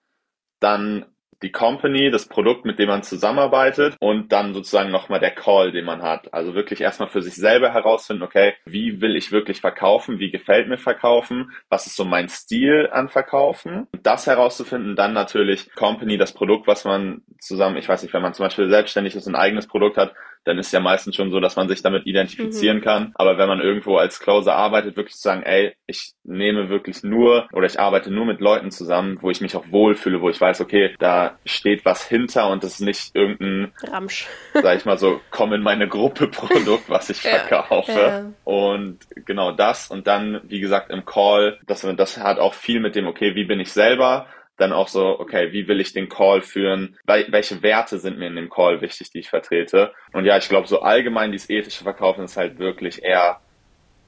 dann 0.61 1.07
die 1.45 1.53
Company, 1.53 2.11
das 2.11 2.27
Produkt, 2.27 2.65
mit 2.65 2.79
dem 2.79 2.89
man 2.89 3.03
zusammenarbeitet 3.03 3.97
und 4.01 4.33
dann 4.33 4.55
sozusagen 4.55 4.91
nochmal 4.91 5.21
der 5.21 5.31
Call, 5.31 5.73
den 5.73 5.85
man 5.85 6.03
hat. 6.03 6.33
Also 6.33 6.55
wirklich 6.55 6.81
erstmal 6.81 7.11
für 7.11 7.21
sich 7.21 7.35
selber 7.35 7.73
herausfinden, 7.73 8.23
okay, 8.23 8.55
wie 8.65 9.03
will 9.03 9.15
ich 9.15 9.31
wirklich 9.31 9.61
verkaufen? 9.61 10.19
Wie 10.19 10.31
gefällt 10.31 10.69
mir 10.69 10.79
verkaufen? 10.79 11.53
Was 11.69 11.87
ist 11.87 11.97
so 11.97 12.07
mein 12.07 12.31
Stil 12.31 12.89
an 12.91 13.11
Verkaufen? 13.11 13.87
Das 14.03 14.27
herauszufinden, 14.27 14.97
dann 14.97 15.13
natürlich 15.13 15.71
Company, 15.75 16.17
das 16.17 16.33
Produkt, 16.33 16.67
was 16.67 16.87
man 16.87 17.23
zusammen, 17.39 17.77
ich 17.77 17.89
weiß 17.89 18.03
nicht, 18.03 18.15
wenn 18.15 18.23
man 18.23 18.33
zum 18.33 18.47
Beispiel 18.47 18.71
selbstständig 18.71 19.15
ist, 19.15 19.27
ein 19.27 19.37
eigenes 19.37 19.67
Produkt 19.67 19.99
hat, 19.99 20.15
dann 20.45 20.59
ist 20.59 20.73
ja 20.73 20.81
meistens 20.81 21.17
schon 21.17 21.31
so, 21.31 21.41
dass 21.41 21.57
man 21.57 21.69
sich 21.69 21.83
damit 21.83 22.07
identifizieren 22.07 22.79
mhm. 22.79 22.83
kann. 22.83 23.13
Aber 23.15 23.39
wenn 23.39 23.49
man 23.49 23.61
irgendwo 23.61 23.97
als 23.97 24.21
Closer 24.21 24.55
arbeitet, 24.55 24.97
wirklich 24.97 25.17
zu 25.17 25.23
sagen, 25.23 25.43
ey, 25.43 25.75
ich 25.87 26.13
nehme 26.23 26.69
wirklich 26.69 27.03
nur 27.03 27.49
oder 27.53 27.67
ich 27.67 27.81
arbeite 27.81 28.11
nur 28.11 28.27
mit 28.27 28.41
Leuten 28.41 28.71
zusammen, 28.71 29.19
wo 29.21 29.31
ich 29.31 29.41
mich 29.41 29.57
auch 29.57 29.65
wohlfühle, 29.71 30.21
wo 30.21 30.29
ich 30.29 30.41
weiß, 30.41 30.61
okay, 30.61 30.95
da 30.99 31.39
steht 31.45 31.85
was 31.85 32.07
hinter 32.07 32.51
und 32.51 32.63
das 32.63 32.75
ist 32.75 32.81
nicht 32.81 33.15
irgendein 33.15 33.73
Ramsch. 33.91 34.27
sag 34.53 34.77
ich 34.77 34.85
mal 34.85 34.99
so, 34.99 35.21
komm 35.31 35.53
in 35.53 35.63
meine 35.63 35.89
Gruppe 35.89 36.29
Produkt, 36.29 36.89
was 36.89 37.11
ich 37.11 37.21
verkaufe. 37.21 37.93
Ja. 37.93 38.33
Und 38.45 38.99
genau 39.25 39.53
das 39.53 39.91
und 39.91 40.07
dann, 40.07 40.41
wie 40.45 40.61
gesagt, 40.61 40.91
im 40.91 41.05
Call, 41.05 41.59
das, 41.67 41.87
das 41.97 42.19
hat 42.19 42.39
auch 42.39 42.55
viel 42.55 42.81
mit 42.81 42.95
dem, 42.97 43.07
okay, 43.07 43.35
wie 43.35 43.45
bin 43.45 43.61
ich 43.61 43.73
selber? 43.73 44.27
Dann 44.57 44.73
auch 44.73 44.89
so, 44.89 45.19
okay, 45.19 45.53
wie 45.53 45.67
will 45.69 45.81
ich 45.81 45.93
den 45.93 46.09
Call 46.09 46.43
führen? 46.43 46.97
Welche 47.07 47.63
Werte 47.63 47.99
sind 47.99 48.19
mir 48.19 48.29
in 48.29 48.37
dem 48.37 48.51
Call 48.51 48.81
wichtig, 48.81 49.11
die 49.11 49.21
ich 49.21 49.31
vertrete? 49.31 49.93
Und 50.13 50.25
ja, 50.25 50.37
ich 50.37 50.49
glaube, 50.49 50.69
so 50.69 50.81
allgemein 50.81 51.33
dieses 51.33 51.51
ethische 51.51 51.83
Verkaufen 51.83 52.25
ist 52.25 52.37
halt 52.37 52.59
wirklich 52.59 53.03
eher 53.03 53.41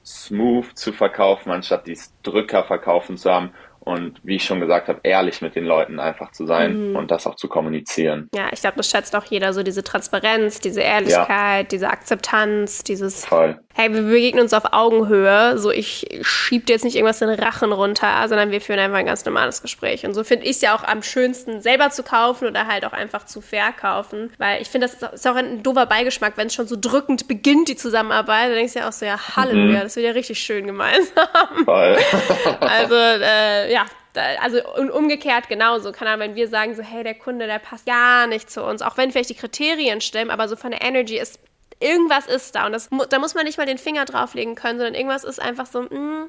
smooth 0.05 0.77
zu 0.77 0.93
verkaufen, 0.93 1.51
anstatt 1.51 1.85
dieses 1.85 2.13
Drücker 2.21 2.63
verkaufen 2.63 3.17
zu 3.17 3.29
haben 3.29 3.53
und 3.87 4.19
wie 4.23 4.35
ich 4.35 4.43
schon 4.43 4.59
gesagt 4.59 4.89
habe, 4.89 4.99
ehrlich 5.03 5.41
mit 5.41 5.55
den 5.55 5.65
Leuten 5.65 5.99
einfach 5.99 6.31
zu 6.31 6.45
sein 6.45 6.89
mhm. 6.89 6.95
und 6.95 7.09
das 7.09 7.25
auch 7.25 7.35
zu 7.35 7.47
kommunizieren. 7.47 8.29
Ja, 8.35 8.49
ich 8.51 8.59
glaube, 8.59 8.77
das 8.77 8.89
schätzt 8.89 9.15
auch 9.15 9.23
jeder 9.25 9.53
so 9.53 9.63
diese 9.63 9.83
Transparenz, 9.83 10.59
diese 10.59 10.81
Ehrlichkeit, 10.81 11.29
ja. 11.29 11.63
diese 11.63 11.89
Akzeptanz, 11.89 12.83
dieses 12.83 13.25
Voll. 13.25 13.59
Hey, 13.73 13.93
wir 13.93 14.01
begegnen 14.01 14.41
uns 14.41 14.55
auf 14.55 14.73
Augenhöhe, 14.73 15.59
so 15.59 15.69
ich 15.69 16.07
schieb 16.21 16.65
dir 16.65 16.73
jetzt 16.73 16.83
nicht 16.83 16.95
irgendwas 16.95 17.21
in 17.21 17.27
den 17.29 17.39
Rachen 17.39 17.71
runter, 17.71 18.27
sondern 18.27 18.49
wir 18.49 18.59
führen 18.59 18.79
einfach 18.79 18.97
ein 18.97 19.05
ganz 19.05 19.23
normales 19.23 19.61
Gespräch. 19.61 20.03
Und 20.03 20.15
so 20.15 20.23
finde 20.23 20.45
ich 20.45 20.55
es 20.55 20.61
ja 20.61 20.75
auch 20.75 20.83
am 20.83 21.03
schönsten, 21.03 21.61
selber 21.61 21.91
zu 21.91 22.01
kaufen 22.01 22.47
oder 22.47 22.65
halt 22.65 22.85
auch 22.85 22.93
einfach 22.93 23.27
zu 23.27 23.39
verkaufen, 23.39 24.31
weil 24.39 24.63
ich 24.63 24.69
finde, 24.69 24.87
das 24.87 25.13
ist 25.13 25.27
auch 25.27 25.35
ein 25.35 25.61
doofer 25.61 25.85
Beigeschmack, 25.85 26.33
wenn 26.37 26.47
es 26.47 26.55
schon 26.55 26.67
so 26.67 26.75
drückend 26.75 27.27
beginnt, 27.27 27.67
die 27.67 27.75
Zusammenarbeit, 27.75 28.47
dann 28.47 28.55
denkst 28.55 28.73
du 28.73 28.79
ja 28.79 28.87
auch 28.87 28.93
so, 28.93 29.05
ja, 29.05 29.35
Halleluja, 29.35 29.79
mhm. 29.79 29.83
das 29.83 29.95
wird 29.95 30.07
ja 30.07 30.11
richtig 30.13 30.39
schön 30.39 30.65
gemeinsam. 30.65 31.27
Voll. 31.63 31.97
also, 32.61 32.95
äh, 32.95 33.71
ja, 33.71 33.76
ja, 33.77 33.85
also 34.41 34.59
und 34.75 34.89
umgekehrt 34.89 35.47
genauso. 35.49 35.91
Kann 35.91 36.07
aber, 36.07 36.23
wenn 36.23 36.35
wir 36.35 36.47
sagen 36.47 36.75
so, 36.75 36.83
hey, 36.83 37.03
der 37.03 37.15
Kunde, 37.15 37.47
der 37.47 37.59
passt 37.59 37.85
gar 37.85 38.27
nicht 38.27 38.49
zu 38.49 38.63
uns, 38.63 38.81
auch 38.81 38.97
wenn 38.97 39.11
vielleicht 39.11 39.29
die 39.29 39.35
Kriterien 39.35 40.01
stimmen, 40.01 40.31
aber 40.31 40.47
so 40.47 40.55
von 40.55 40.71
der 40.71 40.81
Energy 40.81 41.17
ist 41.17 41.39
irgendwas 41.79 42.25
ist 42.25 42.55
da 42.55 42.65
und 42.65 42.71
das, 42.71 42.89
da 43.09 43.19
muss 43.19 43.35
man 43.35 43.45
nicht 43.45 43.59
mal 43.59 43.67
den 43.67 43.77
Finger 43.77 44.05
drauflegen 44.05 44.55
können, 44.55 44.79
sondern 44.79 44.95
irgendwas 44.95 45.23
ist 45.23 45.39
einfach 45.39 45.67
so, 45.67 45.83
mh, 45.83 45.89
mm, 45.91 46.27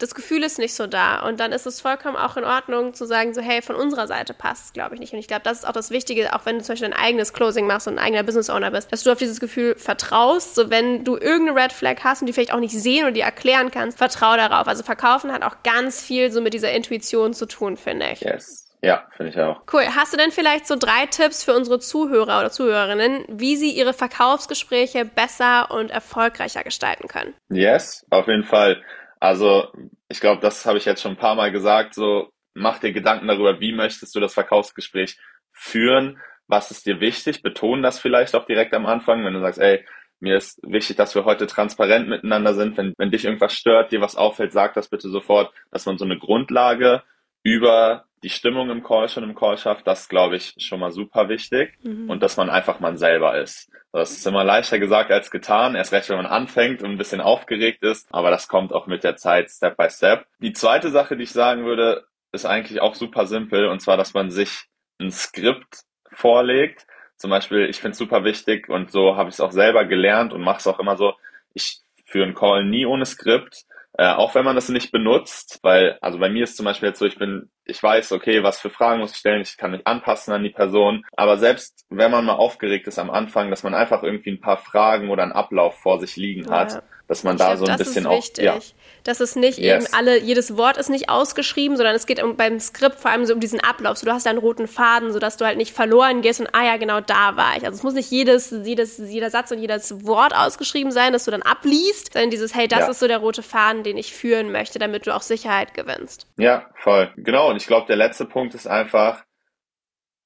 das 0.00 0.14
Gefühl 0.14 0.42
ist 0.42 0.58
nicht 0.58 0.74
so 0.74 0.86
da. 0.86 1.26
Und 1.26 1.40
dann 1.40 1.52
ist 1.52 1.66
es 1.66 1.80
vollkommen 1.80 2.16
auch 2.16 2.36
in 2.36 2.44
Ordnung 2.44 2.94
zu 2.94 3.04
sagen, 3.06 3.34
so, 3.34 3.40
hey, 3.40 3.62
von 3.62 3.76
unserer 3.76 4.06
Seite 4.06 4.34
passt 4.34 4.66
es, 4.66 4.72
glaube 4.72 4.94
ich, 4.94 5.00
nicht. 5.00 5.12
Und 5.12 5.18
ich 5.18 5.28
glaube, 5.28 5.42
das 5.44 5.58
ist 5.58 5.64
auch 5.68 5.72
das 5.72 5.90
Wichtige, 5.90 6.34
auch 6.34 6.46
wenn 6.46 6.58
du 6.58 6.64
zum 6.64 6.72
Beispiel 6.74 6.90
dein 6.90 6.98
eigenes 6.98 7.32
Closing 7.32 7.66
machst 7.66 7.86
und 7.86 7.98
ein 7.98 8.04
eigener 8.04 8.22
Business 8.22 8.50
Owner 8.50 8.70
bist, 8.70 8.92
dass 8.92 9.02
du 9.02 9.12
auf 9.12 9.18
dieses 9.18 9.40
Gefühl 9.40 9.76
vertraust. 9.76 10.54
So, 10.54 10.70
wenn 10.70 11.04
du 11.04 11.16
irgendeine 11.16 11.60
Red 11.62 11.72
Flag 11.72 11.96
hast 12.02 12.22
und 12.22 12.26
die 12.26 12.32
vielleicht 12.32 12.52
auch 12.52 12.60
nicht 12.60 12.74
sehen 12.74 13.04
oder 13.04 13.12
die 13.12 13.20
erklären 13.20 13.70
kannst, 13.70 13.98
vertrau 13.98 14.36
darauf. 14.36 14.66
Also 14.66 14.82
Verkaufen 14.82 15.32
hat 15.32 15.42
auch 15.42 15.62
ganz 15.62 16.02
viel 16.02 16.32
so 16.32 16.40
mit 16.40 16.54
dieser 16.54 16.72
Intuition 16.72 17.34
zu 17.34 17.46
tun, 17.46 17.76
finde 17.76 18.10
ich. 18.12 18.20
Yes. 18.20 18.66
Ja, 18.82 19.04
finde 19.16 19.32
ich 19.32 19.38
auch. 19.38 19.60
Cool. 19.70 19.82
Hast 19.94 20.12
du 20.12 20.16
denn 20.16 20.30
vielleicht 20.30 20.66
so 20.66 20.74
drei 20.76 21.04
Tipps 21.06 21.44
für 21.44 21.54
unsere 21.54 21.80
Zuhörer 21.80 22.40
oder 22.40 22.50
Zuhörerinnen, 22.50 23.24
wie 23.28 23.56
sie 23.56 23.72
ihre 23.72 23.92
Verkaufsgespräche 23.92 25.04
besser 25.04 25.70
und 25.70 25.90
erfolgreicher 25.90 26.62
gestalten 26.62 27.06
können? 27.06 27.34
Yes, 27.50 28.06
auf 28.10 28.26
jeden 28.26 28.44
Fall. 28.44 28.82
Also 29.20 29.70
ich 30.08 30.20
glaube, 30.20 30.40
das 30.40 30.66
habe 30.66 30.78
ich 30.78 30.86
jetzt 30.86 31.02
schon 31.02 31.12
ein 31.12 31.18
paar 31.18 31.34
Mal 31.34 31.52
gesagt. 31.52 31.94
So, 31.94 32.30
mach 32.54 32.78
dir 32.78 32.92
Gedanken 32.92 33.28
darüber, 33.28 33.60
wie 33.60 33.72
möchtest 33.72 34.14
du 34.14 34.20
das 34.20 34.34
Verkaufsgespräch 34.34 35.18
führen? 35.52 36.18
Was 36.48 36.70
ist 36.70 36.86
dir 36.86 37.00
wichtig? 37.00 37.42
Beton 37.42 37.82
das 37.82 38.00
vielleicht 38.00 38.34
auch 38.34 38.46
direkt 38.46 38.74
am 38.74 38.86
Anfang, 38.86 39.24
wenn 39.24 39.34
du 39.34 39.40
sagst, 39.40 39.60
ey, 39.60 39.84
mir 40.20 40.36
ist 40.36 40.60
wichtig, 40.62 40.96
dass 40.96 41.14
wir 41.14 41.24
heute 41.24 41.46
transparent 41.46 42.08
miteinander 42.08 42.54
sind. 42.54 42.76
Wenn, 42.76 42.94
wenn 42.98 43.10
dich 43.10 43.24
irgendwas 43.24 43.54
stört, 43.54 43.92
dir 43.92 44.00
was 44.00 44.16
auffällt, 44.16 44.52
sag 44.52 44.74
das 44.74 44.88
bitte 44.88 45.08
sofort, 45.10 45.52
dass 45.70 45.86
man 45.86 45.98
so 45.98 46.04
eine 46.04 46.18
Grundlage 46.18 47.02
über 47.42 48.06
die 48.22 48.30
Stimmung 48.30 48.70
im 48.70 48.82
Call 48.82 49.08
schon 49.08 49.24
im 49.24 49.34
Call 49.34 49.56
schafft, 49.56 49.86
das 49.86 50.08
glaube 50.08 50.36
ich 50.36 50.54
schon 50.58 50.80
mal 50.80 50.90
super 50.90 51.28
wichtig. 51.28 51.78
Mhm. 51.82 52.10
Und 52.10 52.22
dass 52.22 52.36
man 52.36 52.50
einfach 52.50 52.80
man 52.80 52.96
selber 52.96 53.38
ist. 53.38 53.70
Das 53.92 54.12
ist 54.12 54.26
immer 54.26 54.44
leichter 54.44 54.78
gesagt 54.78 55.10
als 55.10 55.30
getan. 55.30 55.74
Erst 55.74 55.92
recht, 55.92 56.08
wenn 56.10 56.16
man 56.16 56.26
anfängt 56.26 56.82
und 56.82 56.90
ein 56.90 56.98
bisschen 56.98 57.20
aufgeregt 57.20 57.82
ist. 57.82 58.06
Aber 58.10 58.30
das 58.30 58.46
kommt 58.46 58.72
auch 58.72 58.86
mit 58.86 59.04
der 59.04 59.16
Zeit 59.16 59.50
Step 59.50 59.76
by 59.76 59.88
Step. 59.90 60.26
Die 60.40 60.52
zweite 60.52 60.90
Sache, 60.90 61.16
die 61.16 61.24
ich 61.24 61.32
sagen 61.32 61.64
würde, 61.64 62.04
ist 62.32 62.44
eigentlich 62.44 62.80
auch 62.80 62.94
super 62.94 63.26
simpel. 63.26 63.66
Und 63.66 63.80
zwar, 63.80 63.96
dass 63.96 64.14
man 64.14 64.30
sich 64.30 64.66
ein 65.00 65.10
Skript 65.10 65.80
vorlegt. 66.12 66.86
Zum 67.16 67.30
Beispiel, 67.30 67.68
ich 67.68 67.80
finde 67.80 67.92
es 67.92 67.98
super 67.98 68.24
wichtig 68.24 68.68
und 68.68 68.90
so 68.90 69.16
habe 69.16 69.28
ich 69.28 69.34
es 69.34 69.40
auch 69.40 69.52
selber 69.52 69.84
gelernt 69.84 70.32
und 70.32 70.42
mache 70.42 70.58
es 70.58 70.66
auch 70.66 70.78
immer 70.78 70.96
so. 70.96 71.14
Ich 71.52 71.80
führe 72.06 72.24
einen 72.24 72.34
Call 72.34 72.64
nie 72.64 72.86
ohne 72.86 73.04
Skript 73.06 73.64
äh, 74.00 74.14
auch 74.14 74.34
wenn 74.34 74.46
man 74.46 74.56
das 74.56 74.70
nicht 74.70 74.92
benutzt, 74.92 75.58
weil, 75.62 75.98
also 76.00 76.18
bei 76.18 76.30
mir 76.30 76.44
ist 76.44 76.56
zum 76.56 76.64
Beispiel 76.64 76.88
jetzt 76.88 77.00
so, 77.00 77.04
ich 77.04 77.18
bin, 77.18 77.50
ich 77.66 77.82
weiß, 77.82 78.12
okay, 78.12 78.42
was 78.42 78.58
für 78.58 78.70
Fragen 78.70 78.98
muss 78.98 79.10
ich 79.10 79.18
stellen, 79.18 79.42
ich 79.42 79.58
kann 79.58 79.72
mich 79.72 79.86
anpassen 79.86 80.32
an 80.32 80.42
die 80.42 80.48
Person. 80.48 81.04
Aber 81.18 81.36
selbst 81.36 81.84
wenn 81.90 82.10
man 82.10 82.24
mal 82.24 82.32
aufgeregt 82.32 82.86
ist 82.86 82.98
am 82.98 83.10
Anfang, 83.10 83.50
dass 83.50 83.62
man 83.62 83.74
einfach 83.74 84.02
irgendwie 84.02 84.30
ein 84.30 84.40
paar 84.40 84.56
Fragen 84.56 85.10
oder 85.10 85.22
einen 85.22 85.32
Ablauf 85.32 85.78
vor 85.80 86.00
sich 86.00 86.16
liegen 86.16 86.48
hat, 86.48 86.72
ja 86.72 86.82
dass 87.10 87.24
man 87.24 87.36
da 87.36 87.56
glaub, 87.56 87.66
so 87.66 87.72
ein 87.72 87.76
bisschen 87.76 88.06
auch. 88.06 88.24
Ja. 88.38 88.60
Dass 89.02 89.18
es 89.18 89.34
nicht 89.34 89.58
yes. 89.58 89.84
eben 89.84 89.94
alle, 89.94 90.20
jedes 90.20 90.56
Wort 90.56 90.76
ist 90.76 90.90
nicht 90.90 91.08
ausgeschrieben, 91.08 91.76
sondern 91.76 91.96
es 91.96 92.06
geht 92.06 92.22
um, 92.22 92.36
beim 92.36 92.60
Skript 92.60 93.00
vor 93.00 93.10
allem 93.10 93.26
so 93.26 93.34
um 93.34 93.40
diesen 93.40 93.58
Ablauf. 93.58 93.98
So, 93.98 94.06
du 94.06 94.12
hast 94.12 94.28
einen 94.28 94.38
roten 94.38 94.68
Faden, 94.68 95.12
sodass 95.12 95.36
du 95.36 95.44
halt 95.44 95.56
nicht 95.56 95.74
verloren 95.74 96.22
gehst 96.22 96.38
und 96.38 96.46
ah 96.54 96.64
ja, 96.64 96.76
genau 96.76 97.00
da 97.00 97.36
war 97.36 97.56
ich. 97.56 97.64
Also 97.64 97.78
es 97.78 97.82
muss 97.82 97.94
nicht 97.94 98.12
jedes, 98.12 98.54
jedes, 98.62 98.98
jeder 98.98 99.28
Satz 99.28 99.50
und 99.50 99.58
jedes 99.58 100.06
Wort 100.06 100.36
ausgeschrieben 100.36 100.92
sein, 100.92 101.12
dass 101.12 101.24
du 101.24 101.32
dann 101.32 101.42
abliest, 101.42 102.12
sondern 102.12 102.30
dieses, 102.30 102.54
hey, 102.54 102.68
das 102.68 102.80
ja. 102.80 102.90
ist 102.90 103.00
so 103.00 103.08
der 103.08 103.18
rote 103.18 103.42
Faden, 103.42 103.82
den 103.82 103.96
ich 103.96 104.12
führen 104.14 104.52
möchte, 104.52 104.78
damit 104.78 105.08
du 105.08 105.12
auch 105.12 105.22
Sicherheit 105.22 105.74
gewinnst. 105.74 106.28
Ja, 106.36 106.70
voll. 106.76 107.12
Genau. 107.16 107.50
Und 107.50 107.56
ich 107.56 107.66
glaube, 107.66 107.88
der 107.88 107.96
letzte 107.96 108.24
Punkt 108.24 108.54
ist 108.54 108.68
einfach, 108.68 109.24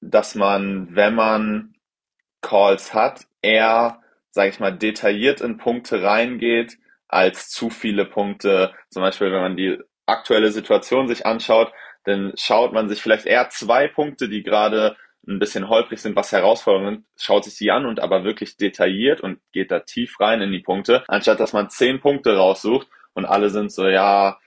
dass 0.01 0.35
man, 0.35 0.89
wenn 0.91 1.15
man 1.15 1.73
Calls 2.41 2.93
hat, 2.93 3.25
eher 3.41 4.03
sage 4.35 4.49
ich 4.49 4.59
mal, 4.59 4.77
detailliert 4.77 5.39
in 5.39 5.57
Punkte 5.57 6.03
reingeht, 6.03 6.77
als 7.07 7.49
zu 7.49 7.69
viele 7.69 8.03
Punkte. 8.03 8.73
Zum 8.89 9.01
Beispiel, 9.01 9.31
wenn 9.31 9.41
man 9.41 9.55
die 9.55 9.79
aktuelle 10.05 10.51
Situation 10.51 11.07
sich 11.07 11.25
anschaut, 11.25 11.71
dann 12.03 12.33
schaut 12.35 12.73
man 12.73 12.89
sich 12.89 13.01
vielleicht 13.01 13.25
eher 13.25 13.47
zwei 13.49 13.87
Punkte, 13.87 14.27
die 14.27 14.43
gerade 14.43 14.97
ein 15.25 15.39
bisschen 15.39 15.69
holprig 15.69 16.01
sind, 16.01 16.17
was 16.17 16.33
Herausforderungen 16.33 16.95
sind, 16.95 17.05
schaut 17.17 17.45
sich 17.45 17.57
die 17.57 17.71
an 17.71 17.85
und 17.85 18.01
aber 18.01 18.25
wirklich 18.25 18.57
detailliert 18.57 19.21
und 19.21 19.39
geht 19.53 19.71
da 19.71 19.79
tief 19.79 20.19
rein 20.19 20.41
in 20.41 20.51
die 20.51 20.59
Punkte, 20.59 21.05
anstatt 21.07 21.39
dass 21.39 21.53
man 21.53 21.69
zehn 21.69 22.01
Punkte 22.01 22.35
raussucht 22.35 22.87
und 23.13 23.23
alle 23.23 23.49
sind 23.49 23.71
so, 23.71 23.87
ja, 23.87 24.37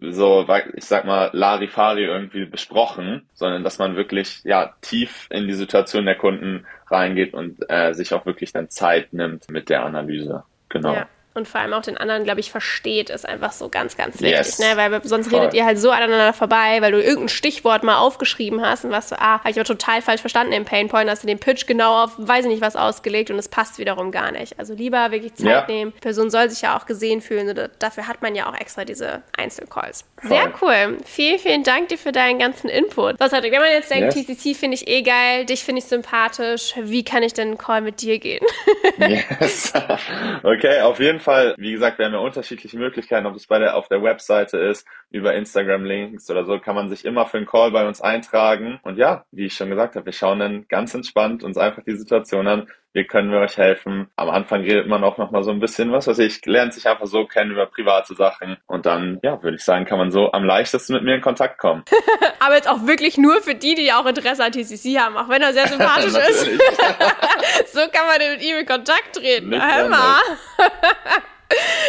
so, 0.00 0.46
ich 0.74 0.84
sag 0.84 1.04
mal, 1.04 1.30
Larifari 1.32 2.04
irgendwie 2.04 2.44
besprochen, 2.44 3.26
sondern 3.34 3.64
dass 3.64 3.78
man 3.78 3.96
wirklich, 3.96 4.40
ja, 4.44 4.74
tief 4.80 5.26
in 5.30 5.46
die 5.46 5.54
Situation 5.54 6.06
der 6.06 6.16
Kunden 6.16 6.66
reingeht 6.88 7.34
und 7.34 7.58
äh, 7.68 7.92
sich 7.94 8.14
auch 8.14 8.24
wirklich 8.24 8.52
dann 8.52 8.70
Zeit 8.70 9.12
nimmt 9.12 9.50
mit 9.50 9.68
der 9.68 9.84
Analyse. 9.84 10.44
Genau. 10.68 10.94
Ja 10.94 11.08
und 11.38 11.48
vor 11.48 11.60
allem 11.60 11.72
auch 11.72 11.82
den 11.82 11.96
anderen, 11.96 12.24
glaube 12.24 12.40
ich, 12.40 12.50
versteht, 12.50 13.08
ist 13.08 13.26
einfach 13.26 13.52
so 13.52 13.68
ganz, 13.68 13.96
ganz 13.96 14.20
wichtig. 14.20 14.36
Yes. 14.36 14.58
Ne? 14.58 14.66
Weil 14.74 15.00
sonst 15.04 15.28
Voll. 15.28 15.40
redet 15.40 15.54
ihr 15.54 15.64
halt 15.64 15.78
so 15.78 15.90
aneinander 15.90 16.32
vorbei, 16.32 16.78
weil 16.80 16.92
du 16.92 17.00
irgendein 17.00 17.28
Stichwort 17.28 17.82
mal 17.82 17.98
aufgeschrieben 17.98 18.60
hast 18.60 18.84
und 18.84 18.90
was 18.90 19.08
so, 19.08 19.16
ah, 19.16 19.38
habe 19.38 19.50
ich 19.50 19.56
aber 19.56 19.64
total 19.64 20.02
falsch 20.02 20.20
verstanden 20.20 20.52
im 20.52 20.64
Painpoint, 20.64 21.08
hast 21.08 21.22
du 21.22 21.26
den 21.26 21.38
Pitch 21.38 21.66
genau 21.66 22.04
auf, 22.04 22.12
weiß 22.18 22.44
ich 22.44 22.50
nicht 22.50 22.60
was 22.60 22.76
ausgelegt 22.76 23.30
und 23.30 23.38
es 23.38 23.48
passt 23.48 23.78
wiederum 23.78 24.10
gar 24.10 24.32
nicht. 24.32 24.58
Also 24.58 24.74
lieber 24.74 25.10
wirklich 25.10 25.34
Zeit 25.34 25.46
ja. 25.46 25.66
nehmen. 25.66 25.92
Die 25.96 26.00
Person 26.00 26.30
soll 26.30 26.50
sich 26.50 26.62
ja 26.62 26.76
auch 26.76 26.86
gesehen 26.86 27.20
fühlen. 27.20 27.58
Dafür 27.78 28.08
hat 28.08 28.20
man 28.20 28.34
ja 28.34 28.50
auch 28.50 28.58
extra 28.58 28.84
diese 28.84 29.22
Einzelcalls. 29.36 30.04
Sehr 30.22 30.52
cool. 30.60 30.98
Vielen, 31.04 31.38
vielen 31.38 31.62
Dank 31.62 31.88
dir 31.88 31.98
für 31.98 32.12
deinen 32.12 32.38
ganzen 32.38 32.68
Input. 32.68 33.20
Was 33.20 33.32
hat, 33.32 33.44
wenn 33.44 33.52
man 33.52 33.70
jetzt 33.70 33.90
denkt, 33.90 34.14
yes. 34.14 34.26
TCC 34.26 34.54
finde 34.54 34.74
ich 34.74 34.88
eh 34.88 35.02
geil, 35.02 35.44
dich 35.44 35.64
finde 35.64 35.80
ich 35.80 35.86
sympathisch, 35.86 36.74
wie 36.80 37.04
kann 37.04 37.22
ich 37.22 37.32
denn 37.32 37.48
einen 37.48 37.58
Call 37.58 37.80
mit 37.80 38.02
dir 38.02 38.18
gehen? 38.18 38.44
yes. 38.98 39.72
Okay, 40.42 40.80
auf 40.80 41.00
jeden 41.00 41.20
Fall 41.20 41.27
Fall, 41.28 41.54
wie 41.58 41.72
gesagt, 41.72 41.98
wir 41.98 42.06
haben 42.06 42.14
ja 42.14 42.20
unterschiedliche 42.20 42.78
Möglichkeiten, 42.78 43.26
ob 43.26 43.36
es 43.36 43.46
bei 43.46 43.58
der, 43.58 43.76
auf 43.76 43.88
der 43.88 44.02
Webseite 44.02 44.56
ist, 44.56 44.86
über 45.10 45.34
Instagram-Links 45.34 46.30
oder 46.30 46.46
so, 46.46 46.58
kann 46.58 46.74
man 46.74 46.88
sich 46.88 47.04
immer 47.04 47.26
für 47.26 47.36
einen 47.36 47.46
Call 47.46 47.70
bei 47.70 47.86
uns 47.86 48.00
eintragen. 48.00 48.80
Und 48.82 48.96
ja, 48.96 49.26
wie 49.30 49.44
ich 49.44 49.54
schon 49.54 49.68
gesagt 49.68 49.94
habe, 49.94 50.06
wir 50.06 50.14
schauen 50.14 50.38
dann 50.38 50.66
ganz 50.68 50.94
entspannt 50.94 51.42
uns 51.44 51.58
einfach 51.58 51.82
die 51.84 51.96
Situation 51.96 52.46
an. 52.48 52.68
Wie 52.94 53.04
können 53.04 53.30
wir 53.30 53.40
euch 53.40 53.58
helfen? 53.58 54.10
Am 54.16 54.30
Anfang 54.30 54.62
redet 54.62 54.86
man 54.86 55.04
auch 55.04 55.18
noch 55.18 55.30
mal 55.30 55.42
so 55.42 55.50
ein 55.50 55.60
bisschen 55.60 55.92
was, 55.92 56.06
was 56.06 56.18
ich, 56.18 56.44
lernt 56.46 56.72
sich 56.72 56.88
einfach 56.88 57.06
so 57.06 57.26
kennen 57.26 57.50
über 57.50 57.66
private 57.66 58.14
Sachen. 58.14 58.56
Und 58.66 58.86
dann, 58.86 59.20
ja, 59.22 59.42
würde 59.42 59.56
ich 59.56 59.64
sagen, 59.64 59.84
kann 59.84 59.98
man 59.98 60.10
so 60.10 60.32
am 60.32 60.44
leichtesten 60.44 60.94
mit 60.94 61.04
mir 61.04 61.16
in 61.16 61.20
Kontakt 61.20 61.58
kommen. 61.58 61.84
Aber 62.40 62.54
jetzt 62.54 62.68
auch 62.68 62.86
wirklich 62.86 63.18
nur 63.18 63.42
für 63.42 63.54
die, 63.54 63.74
die 63.74 63.92
auch 63.92 64.06
Interesse 64.06 64.42
an 64.42 64.52
TCC 64.52 64.98
haben, 64.98 65.16
auch 65.18 65.28
wenn 65.28 65.42
er 65.42 65.52
sehr 65.52 65.68
sympathisch 65.68 66.14
ist. 66.28 66.44
so 67.72 67.80
kann 67.92 68.06
man 68.06 68.32
mit 68.32 68.42
ihm 68.42 68.56
in 68.56 68.66
Kontakt 68.66 69.16
treten. 69.16 69.50
Nicht 69.50 69.62
Hör 69.62 69.88
mal. 69.88 70.20